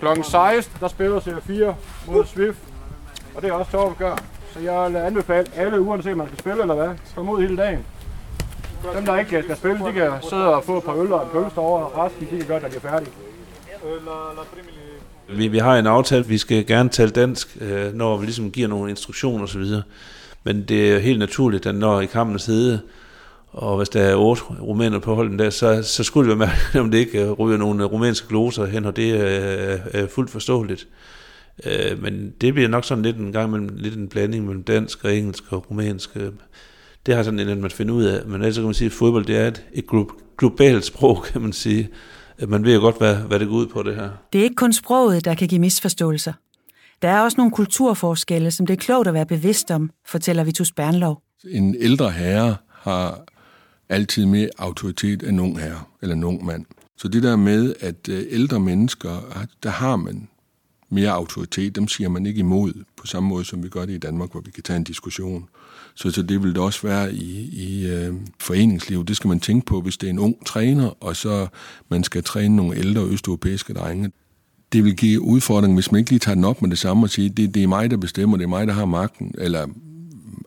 Klokken 0.00 0.24
16, 0.24 0.76
der 0.80 0.88
spiller 0.88 1.20
CR4 1.20 1.74
mod 2.12 2.24
Swift, 2.26 2.58
og 3.34 3.42
det 3.42 3.48
er 3.48 3.52
også 3.52 3.70
Torben 3.70 3.96
gør. 3.98 4.16
Så 4.52 4.60
jeg 4.60 4.92
vil 4.92 4.98
anbefale 4.98 5.46
alle, 5.56 5.80
uanset 5.80 6.12
om 6.12 6.18
man 6.18 6.26
skal 6.26 6.38
spille 6.38 6.62
eller 6.62 6.74
hvad, 6.74 6.88
komme 7.14 7.32
ud 7.32 7.40
hele 7.40 7.56
dagen. 7.56 7.84
Dem, 8.94 9.04
der 9.04 9.18
ikke 9.18 9.42
skal 9.42 9.56
spille, 9.56 9.78
de 9.86 9.92
kan 9.92 10.12
sidde 10.30 10.54
og 10.54 10.64
få 10.64 10.78
et 10.78 10.84
par 10.84 10.94
øl 10.94 11.12
og 11.12 11.22
en 11.22 11.28
pølse 11.32 11.58
over, 11.58 11.80
og 11.80 12.04
resten 12.04 12.26
de 12.30 12.36
kan 12.36 12.46
gøre, 12.46 12.60
når 12.60 12.68
de 12.68 12.76
er 12.76 12.80
færdige. 12.80 13.10
Vi, 15.28 15.48
vi 15.48 15.58
har 15.58 15.78
en 15.78 15.86
aftale, 15.86 16.26
vi 16.26 16.38
skal 16.38 16.66
gerne 16.66 16.88
tale 16.88 17.10
dansk, 17.10 17.56
øh, 17.60 17.94
når 17.94 18.16
vi 18.16 18.24
ligesom 18.24 18.50
giver 18.50 18.68
nogle 18.68 18.90
instruktioner 18.90 19.44
osv. 19.44 19.64
Men 20.44 20.62
det 20.62 20.94
er 20.94 20.98
helt 20.98 21.18
naturligt, 21.18 21.66
at 21.66 21.74
når 21.74 22.00
i 22.00 22.06
kampens 22.06 22.46
hede, 22.46 22.80
og 23.52 23.76
hvis 23.76 23.88
der 23.88 24.02
er 24.02 24.14
otte 24.14 24.42
rumæner 24.42 24.98
på 24.98 25.14
holden 25.14 25.38
der, 25.38 25.50
så, 25.50 25.82
så 25.82 26.04
skulle 26.04 26.30
det 26.30 26.38
være 26.38 26.48
mærkeligt, 26.48 26.80
om 26.84 26.90
det 26.90 26.98
ikke 26.98 27.30
ryger 27.30 27.58
nogle 27.58 27.84
rumænske 27.84 28.28
gloser 28.28 28.66
hen, 28.66 28.84
og 28.84 28.96
det 28.96 29.10
er, 29.10 29.78
er 29.92 30.06
fuldt 30.06 30.30
forståeligt. 30.30 30.88
Øh, 31.64 32.02
men 32.02 32.32
det 32.40 32.54
bliver 32.54 32.68
nok 32.68 32.84
sådan 32.84 33.02
lidt 33.02 33.16
en 33.16 33.32
gang 33.32 33.50
mellem 33.50 33.70
lidt 33.76 33.94
en 33.94 34.08
blanding 34.08 34.44
mellem 34.44 34.62
dansk 34.62 35.04
og 35.04 35.16
engelsk 35.16 35.52
og 35.52 35.70
rumænsk. 35.70 36.16
Det 37.06 37.14
har 37.14 37.22
sådan 37.22 37.40
en, 37.40 37.60
man 37.60 37.70
finder 37.70 37.94
ud 37.94 38.04
af. 38.04 38.26
Men 38.26 38.34
ellers 38.34 38.54
kan 38.54 38.64
man 38.64 38.74
sige, 38.74 38.86
at 38.86 38.92
fodbold 38.92 39.24
det 39.24 39.36
er 39.36 39.48
et, 39.48 39.64
et 39.72 39.84
globalt 40.38 40.84
sprog, 40.84 41.22
kan 41.32 41.40
man 41.40 41.52
sige. 41.52 41.88
Man 42.48 42.64
ved 42.64 42.74
jo 42.74 42.80
godt, 42.80 42.98
hvad, 42.98 43.16
hvad 43.16 43.38
det 43.38 43.48
går 43.48 43.54
ud 43.54 43.66
på 43.66 43.82
det 43.82 43.94
her. 43.94 44.10
Det 44.32 44.38
er 44.38 44.42
ikke 44.42 44.54
kun 44.54 44.72
sproget, 44.72 45.24
der 45.24 45.34
kan 45.34 45.48
give 45.48 45.60
misforståelser. 45.60 46.32
Der 47.02 47.08
er 47.08 47.20
også 47.20 47.36
nogle 47.36 47.52
kulturforskelle, 47.52 48.50
som 48.50 48.66
det 48.66 48.74
er 48.74 48.78
klogt 48.78 49.08
at 49.08 49.14
være 49.14 49.26
bevidst 49.26 49.70
om, 49.70 49.90
fortæller 50.06 50.44
Vitus 50.44 50.72
Bernlov. 50.72 51.22
En 51.50 51.76
ældre 51.78 52.10
herre 52.10 52.56
har 52.70 53.24
altid 53.88 54.26
mere 54.26 54.50
autoritet 54.58 55.22
end 55.22 55.30
en 55.30 55.40
ung 55.40 55.58
herre 55.58 55.82
eller 56.02 56.14
en 56.14 56.24
ung 56.24 56.44
mand. 56.44 56.64
Så 56.96 57.08
det 57.08 57.22
der 57.22 57.36
med, 57.36 57.74
at 57.80 58.08
øh, 58.08 58.24
ældre 58.30 58.60
mennesker, 58.60 59.46
der 59.62 59.70
har 59.70 59.96
man 59.96 60.28
mere 60.90 61.10
autoritet, 61.10 61.76
dem 61.76 61.88
siger 61.88 62.08
man 62.08 62.26
ikke 62.26 62.38
imod 62.38 62.72
på 62.96 63.06
samme 63.06 63.28
måde, 63.28 63.44
som 63.44 63.62
vi 63.62 63.68
gør 63.68 63.86
det 63.86 63.92
i 63.92 63.98
Danmark, 63.98 64.30
hvor 64.32 64.40
vi 64.40 64.50
kan 64.50 64.62
tage 64.62 64.76
en 64.76 64.84
diskussion. 64.84 65.48
Så, 65.94 66.10
så 66.10 66.22
det 66.22 66.42
vil 66.42 66.50
det 66.50 66.58
også 66.58 66.86
være 66.86 67.14
i, 67.14 67.50
i 67.52 67.86
øh, 67.86 68.14
foreningslivet. 68.40 69.08
Det 69.08 69.16
skal 69.16 69.28
man 69.28 69.40
tænke 69.40 69.66
på, 69.66 69.80
hvis 69.80 69.96
det 69.96 70.06
er 70.06 70.10
en 70.10 70.18
ung 70.18 70.46
træner, 70.46 71.04
og 71.04 71.16
så 71.16 71.46
man 71.88 72.04
skal 72.04 72.22
træne 72.24 72.56
nogle 72.56 72.78
ældre 72.78 73.02
østeuropæiske 73.02 73.72
drenge. 73.72 74.10
Det 74.72 74.84
vil 74.84 74.96
give 74.96 75.20
udfordring, 75.20 75.74
hvis 75.74 75.92
man 75.92 75.98
ikke 75.98 76.10
lige 76.10 76.20
tager 76.20 76.34
den 76.34 76.44
op 76.44 76.62
med 76.62 76.70
det 76.70 76.78
samme 76.78 77.06
og 77.06 77.10
siger, 77.10 77.30
det, 77.30 77.54
det 77.54 77.62
er 77.62 77.66
mig, 77.66 77.90
der 77.90 77.96
bestemmer, 77.96 78.36
det 78.36 78.44
er 78.44 78.48
mig, 78.48 78.66
der 78.66 78.72
har 78.72 78.84
magten, 78.84 79.34
eller 79.38 79.66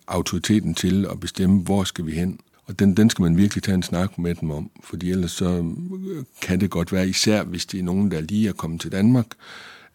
autoriteten 0.08 0.76
til 0.76 1.06
at 1.12 1.20
bestemme, 1.20 1.60
hvor 1.60 1.84
skal 1.84 2.06
vi 2.06 2.12
hen. 2.12 2.40
Og 2.70 2.80
den, 2.80 2.98
den 2.98 3.10
skal 3.10 3.24
man 3.24 3.38
virkelig 3.38 3.64
tage 3.64 3.76
en 3.76 3.84
snak 3.84 4.18
med 4.18 4.36
dem 4.36 4.52
om, 4.52 4.72
fordi 4.84 5.12
ellers 5.12 5.32
så 5.32 5.46
øh, 5.46 6.24
kan 6.42 6.60
det 6.60 6.70
godt 6.70 6.94
være, 6.94 7.08
især 7.08 7.44
hvis 7.44 7.66
det 7.66 7.80
er 7.80 7.84
nogen, 7.84 8.12
der 8.12 8.22
lige 8.22 8.50
er 8.50 8.54
kommet 8.54 8.82
til 8.82 8.92
Danmark, 8.92 9.26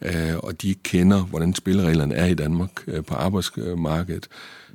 øh, 0.02 0.37
og 0.38 0.62
de 0.62 0.69
ikke 0.69 0.83
kender, 0.83 1.25
hvordan 1.25 1.54
spillereglerne 1.54 2.14
er 2.14 2.26
i 2.26 2.35
Danmark 2.35 2.71
øh, 2.87 3.04
på 3.04 3.14
arbejdsmarkedet, 3.14 4.28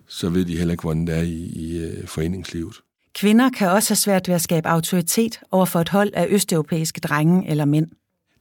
så 0.08 0.30
ved 0.30 0.46
de 0.46 0.58
heller 0.58 0.72
ikke, 0.72 0.82
hvordan 0.82 1.08
det 1.08 1.18
er 1.18 1.22
i, 1.22 1.46
i 1.56 1.78
øh, 1.78 2.08
foreningslivet. 2.08 2.76
Kvinder 3.16 3.50
kan 3.50 3.70
også 3.70 3.90
have 3.90 3.96
svært 3.96 4.28
ved 4.28 4.36
at 4.36 4.42
skabe 4.42 4.68
autoritet 4.68 5.40
over 5.52 5.66
for 5.66 5.80
et 5.80 5.90
hold 5.90 6.12
af 6.14 6.28
østeuropæiske 6.30 7.00
drenge 7.00 7.50
eller 7.50 7.66
mænd 7.66 7.88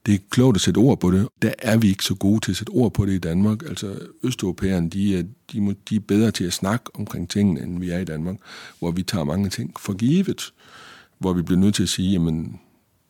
det 0.05 0.13
er 0.13 0.17
klogt 0.29 0.57
at 0.57 0.61
sætte 0.61 0.77
ord 0.77 0.99
på 0.99 1.11
det. 1.11 1.27
Der 1.41 1.51
er 1.59 1.77
vi 1.77 1.87
ikke 1.87 2.03
så 2.03 2.15
gode 2.15 2.39
til 2.39 2.51
at 2.51 2.57
sætte 2.57 2.71
ord 2.71 2.93
på 2.93 3.05
det 3.05 3.13
i 3.13 3.17
Danmark. 3.17 3.63
Altså, 3.69 3.99
Østeuropæerne, 4.23 4.89
de 4.89 5.17
er, 5.19 5.23
de, 5.51 5.61
må, 5.61 5.73
de 5.89 5.95
er 5.95 5.99
bedre 5.99 6.31
til 6.31 6.43
at 6.43 6.53
snakke 6.53 6.85
omkring 6.93 7.29
tingene, 7.29 7.61
end 7.61 7.79
vi 7.79 7.89
er 7.89 7.99
i 7.99 8.05
Danmark, 8.05 8.35
hvor 8.79 8.91
vi 8.91 9.03
tager 9.03 9.25
mange 9.25 9.49
ting 9.49 9.79
for 9.79 9.93
givet, 9.93 10.53
hvor 11.19 11.33
vi 11.33 11.41
bliver 11.41 11.59
nødt 11.59 11.75
til 11.75 11.83
at 11.83 11.89
sige, 11.89 12.11
jamen, 12.11 12.59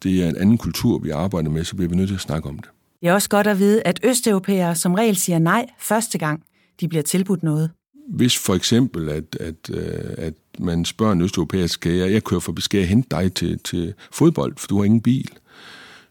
det 0.03 0.23
er 0.23 0.29
en 0.29 0.35
anden 0.35 0.57
kultur, 0.57 0.97
vi 0.97 1.09
arbejder 1.09 1.49
med, 1.49 1.63
så 1.63 1.75
bliver 1.75 1.89
vi 1.89 1.95
nødt 1.95 2.07
til 2.07 2.15
at 2.15 2.21
snakke 2.21 2.49
om 2.49 2.59
det. 2.59 2.69
Det 3.01 3.09
er 3.09 3.13
også 3.13 3.29
godt 3.29 3.47
at 3.47 3.59
vide, 3.59 3.81
at 3.85 3.99
østeuropæere 4.03 4.75
som 4.75 4.93
regel 4.93 5.15
siger 5.15 5.39
nej 5.39 5.65
første 5.79 6.17
gang, 6.17 6.43
de 6.79 6.87
bliver 6.87 7.03
tilbudt 7.03 7.43
noget. 7.43 7.71
Hvis 8.09 8.37
for 8.37 8.55
eksempel, 8.55 9.09
at, 9.09 9.37
at, 9.39 9.69
øh, 9.73 10.13
at 10.17 10.33
man 10.59 10.85
spørger 10.85 11.13
en 11.13 11.21
østeuropæer, 11.21 11.67
skal 11.67 11.91
jeg, 11.91 12.11
jeg 12.11 12.23
kører 12.23 12.39
for, 12.39 12.61
skal 12.61 12.77
jeg 12.77 12.87
hente 12.87 13.07
dig 13.11 13.33
til, 13.33 13.59
til 13.59 13.93
fodbold, 14.11 14.53
for 14.57 14.67
du 14.67 14.77
har 14.77 14.83
ingen 14.83 15.01
bil, 15.01 15.29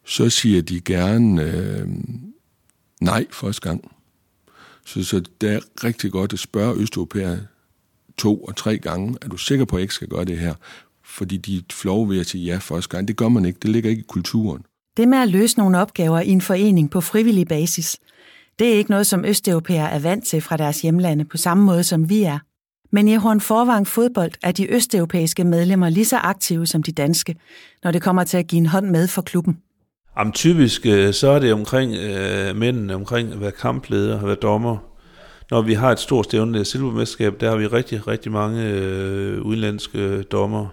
så 0.08 0.30
siger 0.30 0.62
de 0.62 0.80
gerne 0.80 1.42
øh, 1.42 1.88
nej 3.00 3.26
første 3.30 3.62
gang. 3.62 3.90
Så, 4.86 5.04
så 5.04 5.22
det 5.40 5.52
er 5.52 5.60
rigtig 5.84 6.12
godt 6.12 6.32
at 6.32 6.38
spørge 6.38 6.76
østeuropæer 6.80 7.36
to 8.18 8.44
og 8.44 8.56
tre 8.56 8.78
gange, 8.78 9.16
er 9.22 9.28
du 9.28 9.36
sikker 9.36 9.64
på, 9.64 9.76
at 9.76 9.80
jeg 9.80 9.82
ikke 9.82 9.94
skal 9.94 10.08
gøre 10.08 10.24
det 10.24 10.38
her? 10.38 10.54
Fordi 11.04 11.36
de 11.36 11.56
er 11.56 11.60
flove 11.72 12.08
ved 12.08 12.20
at 12.20 12.26
sige 12.26 12.44
ja 12.44 12.58
første 12.58 12.96
gang. 12.96 13.08
Det 13.08 13.16
gør 13.16 13.28
man 13.28 13.44
ikke. 13.44 13.58
Det 13.62 13.70
ligger 13.70 13.90
ikke 13.90 14.00
i 14.00 14.06
kulturen. 14.08 14.62
Det 14.96 15.08
med 15.08 15.18
at 15.18 15.28
løse 15.28 15.58
nogle 15.58 15.78
opgaver 15.78 16.20
i 16.20 16.28
en 16.28 16.40
forening 16.40 16.90
på 16.90 17.00
frivillig 17.00 17.48
basis, 17.48 17.96
det 18.58 18.68
er 18.68 18.74
ikke 18.74 18.90
noget, 18.90 19.06
som 19.06 19.24
østeuropæere 19.24 19.90
er 19.90 19.98
vant 19.98 20.26
til 20.26 20.40
fra 20.40 20.56
deres 20.56 20.82
hjemlande 20.82 21.24
på 21.24 21.36
samme 21.36 21.64
måde, 21.64 21.84
som 21.84 22.08
vi 22.08 22.22
er. 22.22 22.38
Men 22.92 23.08
i 23.08 23.14
Horn 23.14 23.40
Forvang 23.40 23.86
Fodbold 23.86 24.32
er 24.42 24.52
de 24.52 24.72
østeuropæiske 24.72 25.44
medlemmer 25.44 25.88
lige 25.88 26.04
så 26.04 26.16
aktive 26.16 26.66
som 26.66 26.82
de 26.82 26.92
danske, 26.92 27.36
når 27.84 27.90
det 27.90 28.02
kommer 28.02 28.24
til 28.24 28.36
at 28.36 28.46
give 28.46 28.58
en 28.58 28.66
hånd 28.66 28.90
med 28.90 29.08
for 29.08 29.22
klubben. 29.22 29.58
Jamen, 30.18 30.32
typisk 30.32 30.86
øh, 30.86 31.12
så 31.12 31.28
er 31.28 31.38
det 31.38 31.52
omkring 31.52 31.94
øh, 31.94 32.56
mændene, 32.56 32.94
omkring 32.94 33.32
at 33.32 33.40
være 33.40 33.50
kampleder, 33.50 34.18
at 34.18 34.26
være 34.26 34.34
dommer. 34.34 34.76
Når 35.50 35.62
vi 35.62 35.74
har 35.74 35.92
et 35.92 35.98
stort 35.98 36.24
stævne, 36.24 36.64
silvermesterskab, 36.64 37.40
der 37.40 37.50
har 37.50 37.56
vi 37.56 37.66
rigtig, 37.66 38.06
rigtig 38.06 38.32
mange 38.32 38.64
øh, 38.64 39.42
udenlandske 39.42 40.22
dommer. 40.22 40.66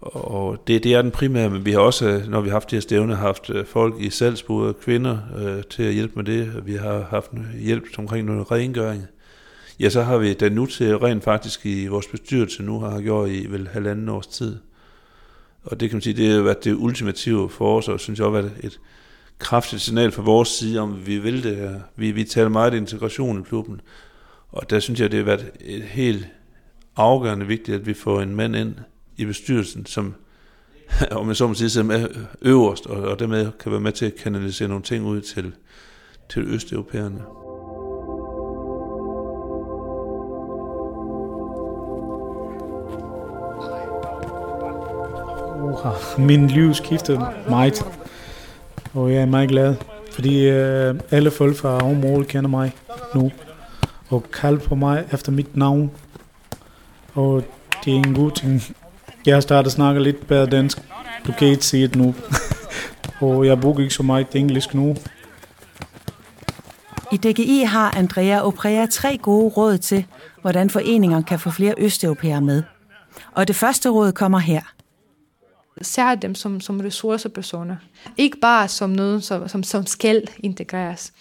Og 0.00 0.62
det, 0.66 0.84
det 0.84 0.94
er 0.94 1.02
den 1.02 1.10
primære, 1.10 1.50
men 1.50 1.64
vi 1.64 1.72
har 1.72 1.78
også, 1.78 2.22
når 2.28 2.40
vi 2.40 2.48
har 2.48 2.54
haft 2.54 2.70
de 2.70 2.76
her 2.76 2.80
stævne, 2.80 3.16
haft 3.16 3.50
øh, 3.50 3.66
folk 3.66 3.94
i 3.98 4.10
Salzburg, 4.10 4.80
kvinder, 4.80 5.18
øh, 5.38 5.62
til 5.70 5.82
at 5.82 5.94
hjælpe 5.94 6.12
med 6.16 6.24
det. 6.24 6.66
Vi 6.66 6.74
har 6.74 7.06
haft 7.10 7.30
hjælp 7.60 7.84
omkring 7.98 8.26
noget 8.26 8.50
rengøring. 8.50 9.02
Ja, 9.80 9.88
så 9.88 10.02
har 10.02 10.18
vi 10.18 10.34
den 10.34 10.52
nu 10.52 10.66
til 10.66 10.98
rent 10.98 11.24
faktisk 11.24 11.66
i 11.66 11.86
vores 11.86 12.06
bestyrelse 12.06 12.62
nu 12.62 12.80
har 12.80 13.00
gjort 13.00 13.28
i 13.28 13.46
vel 13.50 13.68
halvanden 13.72 14.08
års 14.08 14.26
tid. 14.26 14.56
Og 15.62 15.80
det 15.80 15.90
kan 15.90 15.96
man 15.96 16.02
sige, 16.02 16.16
det 16.16 16.34
har 16.34 16.42
været 16.42 16.64
det 16.64 16.74
ultimative 16.74 17.50
for 17.50 17.78
os, 17.78 17.88
og 17.88 18.00
synes 18.00 18.18
jeg 18.18 18.26
også 18.26 18.40
været 18.40 18.52
et 18.64 18.80
kraftigt 19.38 19.82
signal 19.82 20.12
fra 20.12 20.22
vores 20.22 20.48
side 20.48 20.80
om, 20.80 20.94
at 20.94 21.06
vi 21.06 21.18
vil 21.18 21.42
det 21.42 21.56
her. 21.56 21.80
Vi, 21.96 22.10
vi 22.10 22.24
taler 22.24 22.48
meget 22.48 22.74
integration 22.74 23.40
i 23.40 23.42
klubben, 23.42 23.80
og 24.48 24.70
der 24.70 24.80
synes 24.80 25.00
jeg, 25.00 25.10
det 25.10 25.18
har 25.18 25.24
været 25.24 25.50
et 25.60 25.82
helt 25.82 26.26
afgørende 26.96 27.46
vigtigt, 27.46 27.74
at 27.74 27.86
vi 27.86 27.94
får 27.94 28.20
en 28.20 28.36
mand 28.36 28.56
ind 28.56 28.74
i 29.16 29.24
bestyrelsen, 29.24 29.86
som 29.86 30.14
om 31.10 31.28
jeg 31.28 31.36
så 31.36 31.46
må 31.46 31.54
sige, 31.54 31.70
som 31.70 31.90
er 31.90 32.06
øverst, 32.42 32.86
og, 32.86 33.02
og 33.02 33.18
dermed 33.18 33.50
kan 33.60 33.72
være 33.72 33.80
med 33.80 33.92
til 33.92 34.06
at 34.06 34.14
kanalisere 34.14 34.68
nogle 34.68 34.84
ting 34.84 35.04
ud 35.04 35.20
til, 35.20 35.52
til 36.28 36.42
østeuropæerne. 36.42 37.49
Uh, 45.70 46.20
min 46.20 46.46
liv 46.46 46.74
skiftede 46.74 47.26
meget, 47.48 47.84
og 48.94 49.12
jeg 49.12 49.22
er 49.22 49.26
meget 49.26 49.48
glad, 49.48 49.74
fordi 50.12 50.50
uh, 50.50 50.96
alle 51.10 51.30
folk 51.30 51.56
fra 51.56 51.78
området 51.78 52.28
kender 52.28 52.50
mig 52.50 52.72
nu, 53.14 53.30
og 54.08 54.24
kalder 54.32 54.60
på 54.60 54.74
mig 54.74 55.04
efter 55.12 55.32
mit 55.32 55.56
navn, 55.56 55.90
og 57.14 57.44
det 57.84 57.92
er 57.92 57.96
en 57.96 58.14
god 58.14 58.30
ting. 58.30 58.62
Jeg 59.26 59.36
har 59.36 59.40
startet 59.40 59.66
at 59.66 59.72
snakke 59.72 60.02
lidt 60.02 60.26
bedre 60.26 60.46
dansk, 60.46 60.78
du 61.26 61.32
kan 61.32 61.48
ikke 61.48 61.64
se 61.64 61.82
det 61.82 61.96
nu, 61.96 62.14
og 63.28 63.46
jeg 63.46 63.60
bruger 63.60 63.80
ikke 63.80 63.94
så 63.94 64.02
meget 64.02 64.26
engelsk 64.34 64.74
nu. 64.74 64.96
I 67.12 67.16
DGI 67.16 67.62
har 67.62 67.96
Andrea 67.96 68.40
Oprea 68.40 68.86
tre 68.86 69.18
gode 69.22 69.48
råd 69.48 69.78
til, 69.78 70.04
hvordan 70.40 70.70
foreninger 70.70 71.22
kan 71.22 71.38
få 71.38 71.50
flere 71.50 71.74
østeuropæere 71.78 72.40
med. 72.40 72.62
Og 73.32 73.48
det 73.48 73.56
første 73.56 73.88
råd 73.88 74.12
kommer 74.12 74.38
her– 74.38 74.60
ser 75.82 76.14
dem 76.14 76.34
som, 76.34 76.60
som 76.60 76.80
ressourcepersoner. 76.80 77.76
Ikke 78.16 78.36
bare 78.36 78.68
som 78.68 78.90
noget, 78.90 79.24
som, 79.24 79.48
som, 79.48 79.62
som 79.62 79.86
skal 79.86 80.28
integreres. 80.38 81.12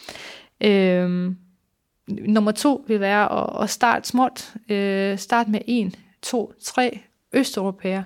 Øhm, 0.62 1.38
nummer 2.08 2.52
to 2.52 2.86
vil 2.88 3.00
være 3.00 3.32
at, 3.32 3.63
at 3.63 3.69
starte 3.69 4.10
småt. 4.10 4.54
Øh, 4.69 5.17
start 5.17 5.48
med 5.48 5.62
en, 5.67 5.95
to, 6.22 6.54
tre 6.63 7.00
østeuropæer. 7.34 8.04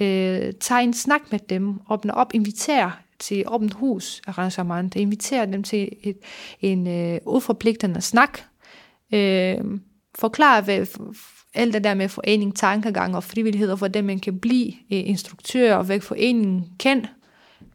Øh, 0.00 0.52
tag 0.60 0.84
en 0.84 0.94
snak 0.94 1.20
med 1.30 1.38
dem, 1.38 1.80
åbne 1.90 2.14
op, 2.14 2.34
inviter 2.34 2.90
til 3.18 3.44
åbent 3.46 3.74
hus 3.74 4.22
arrangement, 4.26 4.96
inviter 4.96 5.44
dem 5.44 5.62
til 5.62 5.88
et, 6.02 6.18
en 6.60 6.86
øh, 6.86 7.20
uforpligtende 7.26 8.00
snak, 8.00 8.38
øh, 9.14 9.58
forklar, 10.14 10.60
hvad, 10.60 10.86
alt 11.54 11.74
det 11.74 11.84
der 11.84 11.94
med 11.94 12.08
forening, 12.08 12.56
tankegang 12.56 13.16
og 13.16 13.24
frivillighed, 13.24 13.70
og 13.70 13.76
hvordan 13.76 14.04
man 14.04 14.18
kan 14.18 14.38
blive 14.38 14.66
øh, 14.66 15.08
instruktør, 15.08 15.76
og 15.76 15.84
hvad 15.84 16.00
foreningen 16.00 16.68
kan 16.78 17.06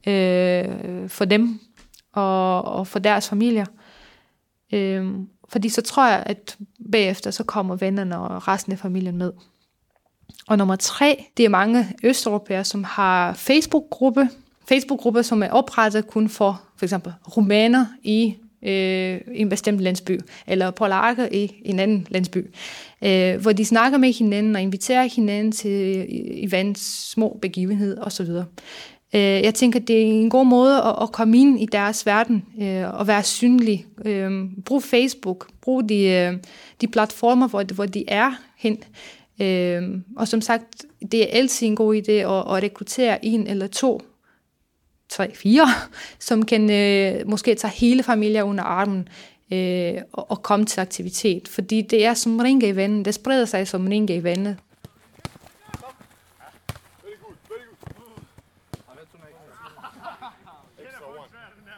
øh, 0.08 1.10
for 1.10 1.26
dem 1.26 1.60
og, 2.14 2.62
og 2.62 2.88
for 2.88 3.00
deres 3.00 3.30
familier. 3.30 3.66
Øh, 4.74 5.14
fordi 5.50 5.70
så 5.70 5.82
tror 5.82 6.08
jeg, 6.08 6.24
at 6.26 6.58
bagefter 6.92 7.32
så 7.32 7.44
kommer 7.44 7.76
vennerne 7.76 8.20
og 8.20 8.48
resten 8.48 8.72
af 8.72 8.80
familien 8.80 9.18
med. 9.18 9.32
Og 10.48 10.58
nummer 10.58 10.76
tre, 10.76 11.26
det 11.38 11.46
er 11.46 11.50
mange 11.50 11.96
østeuropæere, 12.04 12.64
som 12.64 12.84
har 12.84 13.34
Facebook-gruppe. 13.34 14.30
Facebook-grupper, 14.70 15.22
som 15.22 15.44
er 15.44 15.50
oprettet 15.50 16.08
kun 16.08 16.30
for 16.30 16.62
for 16.78 16.86
eksempel 16.86 17.14
rumæner 17.38 17.86
i 18.04 18.36
øh, 18.64 19.22
i 19.36 19.42
en 19.42 19.50
bestemt 19.50 19.80
landsby, 19.80 20.20
eller 20.48 20.72
polakker 20.72 21.28
i 21.32 21.62
en 21.66 21.80
anden 21.80 22.08
landsby, 22.10 22.46
øh, 23.04 23.42
hvor 23.42 23.52
de 23.52 23.66
snakker 23.66 23.98
med 23.98 24.14
hinanden 24.14 24.56
og 24.56 24.62
inviterer 24.62 25.04
hinanden 25.16 25.52
til 25.52 26.06
events, 26.46 27.10
små 27.12 27.38
begivenheder 27.42 28.04
osv. 28.04 28.30
Øh, 29.16 29.22
jeg 29.22 29.54
tænker, 29.54 29.80
det 29.80 29.98
er 29.98 30.06
en 30.06 30.30
god 30.30 30.46
måde 30.46 30.78
at, 30.84 30.96
at 31.02 31.12
komme 31.12 31.38
ind 31.38 31.62
i 31.62 31.66
deres 31.66 32.06
verden 32.06 32.46
øh, 32.62 33.00
og 33.00 33.08
være 33.08 33.24
synlig. 33.24 33.86
Øh, 34.06 34.32
brug 34.66 34.84
Facebook, 34.84 35.48
brug 35.62 35.90
de, 35.90 36.04
øh, 36.04 36.34
de 36.82 36.88
platformer, 36.88 37.48
hvor, 37.48 37.74
hvor 37.74 37.86
de 37.86 38.04
er 38.08 38.32
hen. 38.58 38.78
Øh, 39.42 39.84
og 40.18 40.28
som 40.28 40.42
sagt, 40.42 40.86
det 41.12 41.22
er 41.22 41.40
altid 41.40 41.68
en 41.68 41.76
god 41.76 41.96
idé 41.96 42.12
at, 42.12 42.56
at 42.56 42.64
rekruttere 42.64 43.26
en 43.26 43.48
eller 43.48 43.68
to 43.68 44.02
tre, 45.18 45.36
fire, 45.36 45.68
som 46.20 46.46
kan 46.46 46.72
øh, 46.72 47.28
måske 47.28 47.56
tage 47.56 47.72
hele 47.72 48.04
familien 48.04 48.44
under 48.44 48.64
armen 48.64 49.08
øh, 49.54 49.94
og, 50.14 50.32
og 50.32 50.44
komme 50.44 50.66
til 50.66 50.82
aktivitet. 50.82 51.48
Fordi 51.48 51.82
det 51.82 52.06
er 52.06 52.14
som 52.14 52.40
ringe 52.40 52.68
i 52.68 52.76
vandet. 52.76 53.06
Det 53.06 53.14
spreder 53.14 53.46
sig 53.46 53.68
som 53.68 53.88
ringe 53.88 54.16
i 54.16 54.24
vandet. 54.24 54.58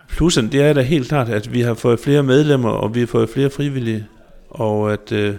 Plussen, 0.09 0.51
det 0.51 0.61
er 0.61 0.73
da 0.73 0.81
helt 0.81 1.07
klart, 1.07 1.29
at 1.29 1.53
vi 1.53 1.61
har 1.61 1.73
fået 1.73 1.99
flere 1.99 2.23
medlemmer, 2.23 2.69
og 2.69 2.95
vi 2.95 2.99
har 2.99 3.07
fået 3.07 3.29
flere 3.29 3.49
frivillige, 3.49 4.07
og 4.49 4.93
at 4.93 5.11
øh, 5.11 5.35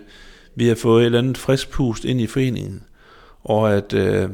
vi 0.54 0.68
har 0.68 0.74
fået 0.74 1.02
et 1.02 1.06
eller 1.06 1.18
andet 1.18 1.38
frisk 1.38 1.70
pust 1.70 2.04
ind 2.04 2.20
i 2.20 2.26
foreningen, 2.26 2.82
og 3.44 3.74
at 3.74 3.92
øh, 3.94 4.28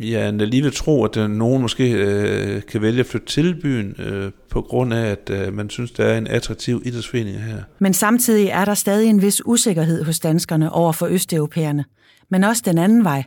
ja, 0.00 0.30
lige 0.30 0.62
vil 0.62 0.72
tro, 0.74 1.04
at 1.04 1.16
øh, 1.16 1.30
nogen 1.30 1.62
måske 1.62 1.90
øh, 1.90 2.62
kan 2.62 2.82
vælge 2.82 3.00
at 3.00 3.06
flytte 3.06 3.26
til 3.26 3.60
byen 3.60 3.94
øh, 3.98 4.30
på 4.50 4.62
grund 4.62 4.94
af, 4.94 5.06
at 5.06 5.30
øh, 5.30 5.54
man 5.54 5.70
synes, 5.70 5.90
der 5.90 6.04
er 6.04 6.18
en 6.18 6.26
attraktiv 6.26 6.82
idrætsforening 6.84 7.38
her. 7.38 7.62
Men 7.78 7.94
samtidig 7.94 8.48
er 8.48 8.64
der 8.64 8.74
stadig 8.74 9.08
en 9.08 9.22
vis 9.22 9.42
usikkerhed 9.46 10.04
hos 10.04 10.20
danskerne 10.20 10.72
over 10.72 10.92
for 10.92 11.06
østeuropæerne. 11.06 11.84
Men 12.28 12.44
også 12.44 12.62
den 12.66 12.78
anden 12.78 13.04
vej. 13.04 13.24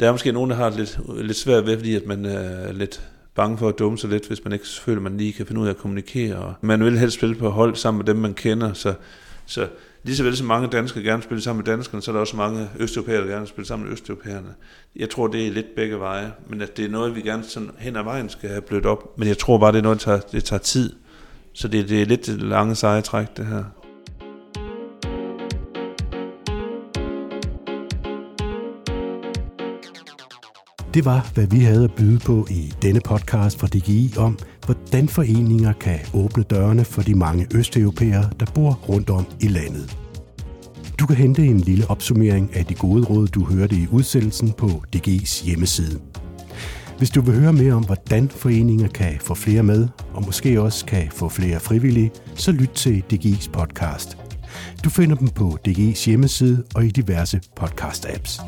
Der 0.00 0.08
er 0.08 0.12
måske 0.12 0.32
nogen, 0.32 0.50
der 0.50 0.56
har 0.56 0.70
det 0.70 0.78
lidt, 0.78 1.00
lidt 1.24 1.36
svært 1.36 1.66
ved, 1.66 1.76
fordi 1.76 1.94
at 1.94 2.06
man 2.06 2.24
er 2.24 2.72
lidt 2.72 3.00
bange 3.34 3.58
for 3.58 3.68
at 3.68 3.78
dumme 3.78 3.98
sig 3.98 4.10
lidt, 4.10 4.28
hvis 4.28 4.44
man 4.44 4.52
ikke 4.52 4.64
føler, 4.80 4.98
at 4.98 5.02
man 5.02 5.16
lige 5.16 5.32
kan 5.32 5.46
finde 5.46 5.60
ud 5.60 5.66
af 5.66 5.70
at 5.70 5.76
kommunikere. 5.76 6.36
Og 6.36 6.54
man 6.60 6.84
vil 6.84 6.98
helst 6.98 7.16
spille 7.16 7.34
på 7.34 7.50
hold 7.50 7.76
sammen 7.76 7.98
med 7.98 8.06
dem, 8.06 8.16
man 8.16 8.34
kender, 8.34 8.72
så, 8.72 8.94
så 9.46 9.68
lige 10.04 10.16
så 10.16 10.22
vel 10.22 10.36
som 10.36 10.46
mange 10.46 10.68
danskere 10.68 11.04
gerne 11.04 11.22
spille 11.22 11.42
sammen 11.42 11.64
med 11.64 11.76
danskerne, 11.76 12.02
så 12.02 12.10
er 12.10 12.12
der 12.12 12.20
også 12.20 12.36
mange 12.36 12.68
østeuropæere, 12.78 13.20
der 13.20 13.26
gerne 13.26 13.46
spille 13.46 13.66
sammen 13.68 13.86
med 13.86 13.92
østeuropæerne. 13.92 14.54
Jeg 14.96 15.10
tror, 15.10 15.26
det 15.26 15.46
er 15.46 15.50
lidt 15.50 15.74
begge 15.76 15.98
veje, 15.98 16.32
men 16.48 16.60
at 16.60 16.76
det 16.76 16.84
er 16.84 16.88
noget, 16.88 17.16
vi 17.16 17.20
gerne 17.20 17.44
sådan 17.44 17.70
hen 17.78 17.96
ad 17.96 18.02
vejen 18.02 18.28
skal 18.28 18.48
have 18.48 18.62
blødt 18.62 18.86
op. 18.86 19.18
Men 19.18 19.28
jeg 19.28 19.38
tror 19.38 19.58
bare, 19.58 19.72
det 19.72 19.78
er 19.78 19.82
noget, 19.82 19.98
det 19.98 20.04
tager, 20.04 20.20
det 20.20 20.44
tager 20.44 20.60
tid. 20.60 20.92
Så 21.52 21.68
det, 21.68 21.88
det 21.88 22.02
er 22.02 22.06
lidt 22.06 22.28
lange 22.28 22.74
seje 22.74 23.00
træk, 23.00 23.36
det 23.36 23.46
her. 23.46 23.64
Det 30.94 31.04
var, 31.04 31.30
hvad 31.34 31.46
vi 31.46 31.60
havde 31.60 31.84
at 31.84 31.92
byde 31.92 32.18
på 32.18 32.46
i 32.50 32.72
denne 32.82 33.00
podcast 33.00 33.58
fra 33.58 33.66
DGI 33.66 34.14
om, 34.16 34.38
hvordan 34.66 35.08
foreninger 35.08 35.72
kan 35.72 35.98
åbne 36.14 36.42
dørene 36.42 36.84
for 36.84 37.02
de 37.02 37.14
mange 37.14 37.46
østeuropæere, 37.54 38.30
der 38.40 38.46
bor 38.54 38.80
rundt 38.88 39.10
om 39.10 39.26
i 39.40 39.48
landet. 39.48 39.98
Du 40.98 41.06
kan 41.06 41.16
hente 41.16 41.46
en 41.46 41.60
lille 41.60 41.90
opsummering 41.90 42.56
af 42.56 42.64
de 42.64 42.74
gode 42.74 43.04
råd, 43.04 43.26
du 43.26 43.44
hørte 43.44 43.76
i 43.76 43.86
udsendelsen 43.90 44.52
på 44.52 44.66
DGI's 44.96 45.44
hjemmeside. 45.44 46.00
Hvis 46.98 47.10
du 47.10 47.20
vil 47.20 47.40
høre 47.40 47.52
mere 47.52 47.74
om, 47.74 47.84
hvordan 47.84 48.28
foreninger 48.28 48.88
kan 48.88 49.18
få 49.20 49.34
flere 49.34 49.62
med, 49.62 49.88
og 50.14 50.24
måske 50.26 50.60
også 50.60 50.86
kan 50.86 51.08
få 51.10 51.28
flere 51.28 51.60
frivillige, 51.60 52.10
så 52.34 52.52
lyt 52.52 52.70
til 52.70 53.02
DGI's 53.12 53.50
podcast. 53.50 54.18
Du 54.84 54.90
finder 54.90 55.16
dem 55.16 55.28
på 55.28 55.58
DGI's 55.68 56.06
hjemmeside 56.06 56.64
og 56.74 56.84
i 56.84 56.90
diverse 56.90 57.40
podcast-apps. 57.60 58.42